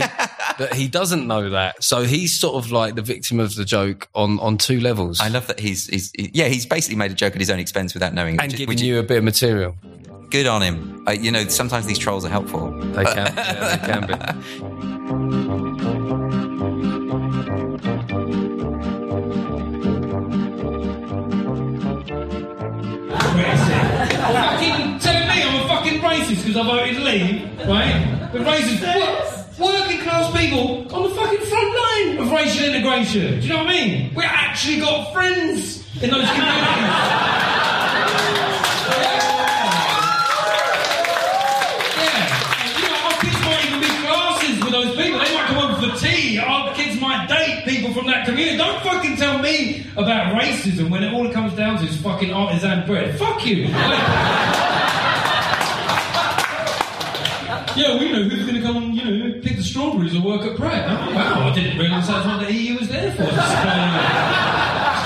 that 0.61 0.73
he 0.73 0.87
doesn't 0.87 1.27
know 1.27 1.49
that. 1.51 1.83
So 1.83 2.03
he's 2.03 2.37
sort 2.39 2.55
of 2.63 2.71
like 2.71 2.95
the 2.95 3.01
victim 3.01 3.39
of 3.39 3.53
the 3.55 3.65
joke 3.65 4.07
on 4.15 4.39
on 4.39 4.57
two 4.57 4.79
levels, 4.79 5.19
I 5.19 5.27
love 5.27 5.47
that 5.47 5.59
he's, 5.59 5.87
he's 5.87 6.11
he- 6.17 6.31
yeah 6.33 6.45
he's 6.47 6.65
basically 6.65 6.95
made 6.97 7.11
a 7.11 7.15
joke 7.15 7.33
at 7.33 7.39
his 7.39 7.49
own 7.49 7.59
expense 7.59 7.93
without 7.93 8.13
knowing 8.13 8.35
it, 8.35 8.41
and 8.41 8.51
which, 8.51 8.57
giving 8.57 8.73
which 8.75 8.81
you 8.81 8.99
a 8.99 9.03
bit 9.03 9.17
of 9.17 9.23
material. 9.23 9.75
good 10.29 10.47
on 10.47 10.61
him. 10.61 11.03
Uh, 11.07 11.11
you 11.11 11.31
know, 11.31 11.45
sometimes 11.47 11.85
these 11.85 11.97
trolls 11.99 12.23
are 12.25 12.29
helpful. 12.29 12.71
They 12.71 13.03
can, 13.03 13.33
yeah, 13.35 13.75
they 13.75 13.87
can 13.91 14.07
be. 14.07 15.21
Fucking 23.61 24.99
telling 24.99 25.27
me 25.27 25.43
I'm 25.43 25.63
a 25.63 25.67
fucking 25.67 25.99
racist 26.01 26.45
because 26.45 26.57
I 26.57 26.63
voted 26.63 26.97
Leave, 27.03 27.67
right? 27.67 28.29
The 28.33 28.39
racist 28.39 28.81
wo- 28.95 29.40
working 29.61 29.99
class 29.99 30.35
people 30.35 30.93
on 30.93 31.03
the 31.03 31.09
fucking 31.09 31.39
front 31.39 31.75
line 31.77 32.17
of 32.17 32.31
racial 32.31 32.65
integration. 32.65 33.39
Do 33.39 33.45
you 33.45 33.53
know 33.53 33.59
what 33.59 33.67
I 33.67 33.73
mean? 33.73 34.13
We 34.15 34.23
actually 34.23 34.79
got 34.79 35.13
friends 35.13 35.85
in 36.01 36.09
those 36.09 36.27
communities. 36.29 37.31
From 47.93 48.09
that 48.09 48.25
community. 48.25 48.57
Don't 48.57 48.81
fucking 48.81 49.17
tell 49.17 49.37
me 49.39 49.85
about 49.97 50.33
racism 50.33 50.89
when 50.89 51.03
it 51.03 51.13
all 51.13 51.29
comes 51.31 51.53
down 51.53 51.77
to 51.79 51.85
is 51.85 51.97
fucking 51.97 52.33
artisan 52.33 52.85
bread. 52.87 53.19
Fuck 53.19 53.45
you. 53.45 53.67
Yeah, 57.73 57.97
we 57.97 58.11
know 58.11 58.23
who's 58.23 58.45
to 58.53 58.61
come 58.61 58.90
pick 59.41 59.57
the 59.57 59.63
strawberries 59.63 60.15
or 60.15 60.21
work 60.21 60.41
at 60.41 60.55
Pret. 60.55 60.85
Oh, 60.87 61.13
wow, 61.13 61.49
I 61.49 61.55
didn't 61.55 61.77
realise 61.77 62.07
that's 62.07 62.25
what 62.25 62.39
the 62.45 62.53
EU 62.53 62.77
was 62.77 62.87
there 62.89 63.11
for. 63.13 63.23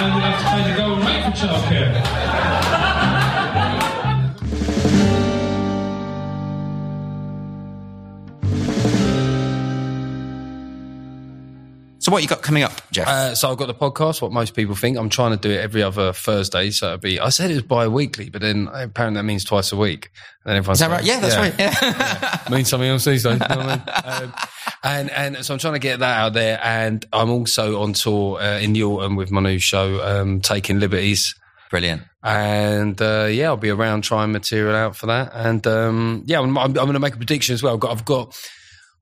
and 0.00 0.08
we'll 0.14 0.24
have 0.24 0.38
to 0.40 0.46
pay 0.48 0.62
the 0.70 0.76
golden 0.78 1.04
rate 1.04 1.22
for 1.24 1.32
childcare. 1.36 1.83
What 12.14 12.22
you 12.22 12.28
got 12.28 12.42
coming 12.42 12.62
up, 12.62 12.80
Geoff? 12.92 13.08
Uh, 13.08 13.34
so 13.34 13.50
I've 13.50 13.58
got 13.58 13.66
the 13.66 13.74
podcast. 13.74 14.22
What 14.22 14.30
most 14.30 14.54
people 14.54 14.76
think. 14.76 14.96
I'm 14.96 15.08
trying 15.08 15.32
to 15.32 15.36
do 15.36 15.50
it 15.50 15.58
every 15.58 15.82
other 15.82 16.12
Thursday. 16.12 16.70
So 16.70 16.86
it'll 16.86 16.98
be. 16.98 17.18
I 17.18 17.30
said 17.30 17.50
it 17.50 17.54
was 17.54 17.64
bi-weekly, 17.64 18.30
but 18.30 18.40
then 18.40 18.68
apparently 18.72 19.18
that 19.18 19.24
means 19.24 19.42
twice 19.42 19.72
a 19.72 19.76
week. 19.76 20.10
And 20.44 20.52
then 20.52 20.56
everyone's 20.58 20.80
is 20.80 20.86
that 20.86 20.90
like, 20.90 21.00
right? 21.00 21.06
Yeah, 21.08 21.18
that's 21.18 21.36
right. 21.36 21.54
Yeah. 21.58 22.54
means 22.56 22.68
something 22.68 22.88
else 22.88 23.04
these 23.04 23.24
days. 23.24 23.32
you 23.32 23.38
know 23.40 23.46
I 23.48 23.66
mean? 23.66 23.82
um, 24.04 24.34
and 24.84 25.10
and 25.10 25.44
so 25.44 25.54
I'm 25.54 25.58
trying 25.58 25.72
to 25.72 25.80
get 25.80 25.98
that 25.98 26.20
out 26.20 26.34
there, 26.34 26.60
and 26.62 27.04
I'm 27.12 27.30
also 27.30 27.82
on 27.82 27.94
tour 27.94 28.40
uh, 28.40 28.60
in 28.60 28.74
the 28.74 28.84
autumn 28.84 29.16
with 29.16 29.32
my 29.32 29.40
new 29.40 29.58
show, 29.58 30.00
um, 30.00 30.40
Taking 30.40 30.78
Liberties. 30.78 31.34
Brilliant. 31.68 32.02
And 32.22 33.02
uh, 33.02 33.26
yeah, 33.28 33.46
I'll 33.46 33.56
be 33.56 33.70
around 33.70 34.02
trying 34.02 34.30
material 34.30 34.76
out 34.76 34.94
for 34.94 35.06
that. 35.06 35.32
And 35.34 35.66
um, 35.66 36.22
yeah, 36.26 36.38
I'm, 36.38 36.56
I'm, 36.56 36.66
I'm 36.66 36.74
going 36.74 36.92
to 36.92 37.00
make 37.00 37.14
a 37.14 37.16
prediction 37.16 37.54
as 37.54 37.62
well. 37.64 37.74
I've 37.74 37.80
got, 37.80 37.90
I've 37.90 38.04
got, 38.04 38.38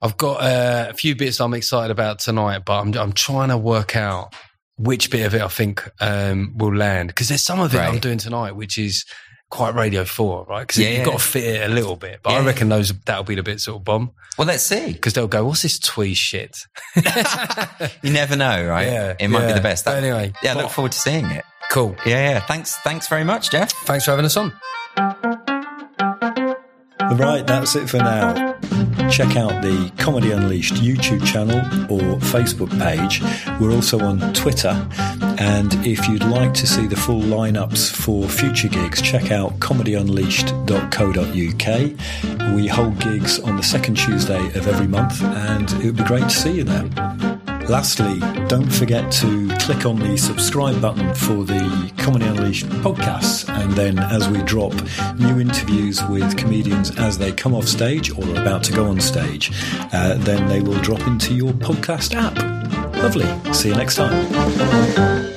I've 0.02 0.16
got 0.16 0.40
uh, 0.42 0.88
a 0.90 0.94
few 0.94 1.14
bits 1.14 1.40
I'm 1.40 1.54
excited 1.54 1.90
about 1.92 2.18
tonight, 2.18 2.62
but 2.66 2.80
I'm, 2.80 2.92
I'm 2.94 3.12
trying 3.12 3.50
to 3.50 3.56
work 3.56 3.94
out 3.96 4.34
which 4.76 5.10
bit 5.10 5.24
of 5.26 5.34
it 5.34 5.42
I 5.42 5.48
think 5.48 5.88
um, 6.00 6.54
will 6.56 6.74
land 6.74 7.08
because 7.08 7.28
there's 7.28 7.42
some 7.42 7.60
of 7.60 7.72
it 7.74 7.78
I'm 7.78 7.98
doing 8.00 8.18
tonight 8.18 8.52
which 8.56 8.78
is 8.78 9.04
quite 9.50 9.74
Radio 9.74 10.04
Four, 10.04 10.44
right? 10.48 10.62
Because 10.66 10.78
Yeah, 10.78 10.88
you've 10.88 10.98
yeah. 11.00 11.04
got 11.04 11.18
to 11.20 11.24
fit 11.24 11.44
it 11.44 11.70
a 11.70 11.72
little 11.72 11.94
bit, 11.94 12.20
but 12.22 12.30
I 12.32 12.44
reckon 12.44 12.68
those 12.68 12.92
that'll 13.06 13.22
be 13.22 13.34
the 13.36 13.42
bit 13.42 13.60
sort 13.60 13.76
of 13.80 13.84
bomb 13.84 14.10
Well, 14.38 14.46
let's 14.48 14.62
see. 14.64 14.92
because 14.94 15.12
they'll 15.12 15.28
go, 15.28 15.44
"What's 15.44 15.62
this 15.62 15.78
twee 15.78 16.14
shit?" 16.14 16.56
You 18.02 18.12
never 18.12 18.34
know, 18.34 18.64
right? 18.66 18.86
Yeah, 18.88 19.14
it 19.20 19.28
might 19.28 19.46
be 19.46 19.52
the 19.52 19.60
best. 19.60 19.84
But 19.84 19.98
anyway, 20.02 20.32
yeah, 20.42 20.54
I 20.54 20.56
look 20.62 20.70
forward 20.70 20.92
to 20.92 20.98
seeing 20.98 21.26
it. 21.26 21.44
Cool. 21.70 21.94
Yeah, 22.06 22.30
yeah. 22.32 22.40
Thanks, 22.40 22.76
thanks 22.78 23.08
very 23.08 23.24
much, 23.24 23.50
Geoff. 23.50 23.70
Thanks 23.84 24.04
for 24.06 24.10
having 24.12 24.24
us 24.24 24.36
on. 24.36 24.52
Right, 27.18 27.46
that's 27.46 27.76
it 27.76 27.88
for 27.90 27.98
now. 27.98 28.56
Check 29.12 29.36
out 29.36 29.60
the 29.60 29.92
Comedy 29.98 30.32
Unleashed 30.32 30.76
YouTube 30.76 31.22
channel 31.26 31.58
or 31.92 32.16
Facebook 32.18 32.70
page. 32.80 33.20
We're 33.60 33.72
also 33.72 34.00
on 34.00 34.32
Twitter. 34.32 34.88
And 35.38 35.74
if 35.86 36.08
you'd 36.08 36.24
like 36.24 36.54
to 36.54 36.66
see 36.66 36.86
the 36.86 36.96
full 36.96 37.20
lineups 37.20 37.92
for 37.92 38.26
future 38.26 38.68
gigs, 38.68 39.02
check 39.02 39.30
out 39.30 39.60
comedyunleashed.co.uk. 39.60 42.56
We 42.56 42.68
hold 42.68 42.98
gigs 43.00 43.38
on 43.40 43.56
the 43.56 43.62
second 43.62 43.96
Tuesday 43.96 44.46
of 44.56 44.66
every 44.66 44.88
month, 44.88 45.22
and 45.22 45.70
it 45.72 45.84
would 45.84 45.98
be 45.98 46.04
great 46.04 46.24
to 46.24 46.30
see 46.30 46.52
you 46.52 46.64
there. 46.64 47.31
Lastly, 47.68 48.18
don't 48.48 48.70
forget 48.70 49.10
to 49.12 49.48
click 49.58 49.86
on 49.86 49.98
the 49.98 50.16
subscribe 50.16 50.80
button 50.80 51.14
for 51.14 51.44
the 51.44 51.92
Comedy 51.96 52.26
Unleashed 52.26 52.66
podcasts. 52.66 53.48
And 53.48 53.72
then, 53.72 53.98
as 53.98 54.28
we 54.28 54.42
drop 54.42 54.74
new 55.18 55.40
interviews 55.40 56.02
with 56.04 56.36
comedians 56.36 56.90
as 56.98 57.18
they 57.18 57.32
come 57.32 57.54
off 57.54 57.66
stage 57.66 58.10
or 58.10 58.24
are 58.24 58.42
about 58.42 58.62
to 58.64 58.72
go 58.72 58.86
on 58.86 59.00
stage, 59.00 59.52
uh, 59.92 60.14
then 60.18 60.48
they 60.48 60.60
will 60.60 60.80
drop 60.80 61.00
into 61.06 61.34
your 61.34 61.52
podcast 61.52 62.14
app. 62.14 62.36
Lovely. 62.96 63.52
See 63.54 63.68
you 63.68 63.74
next 63.74 63.96
time. 63.96 65.31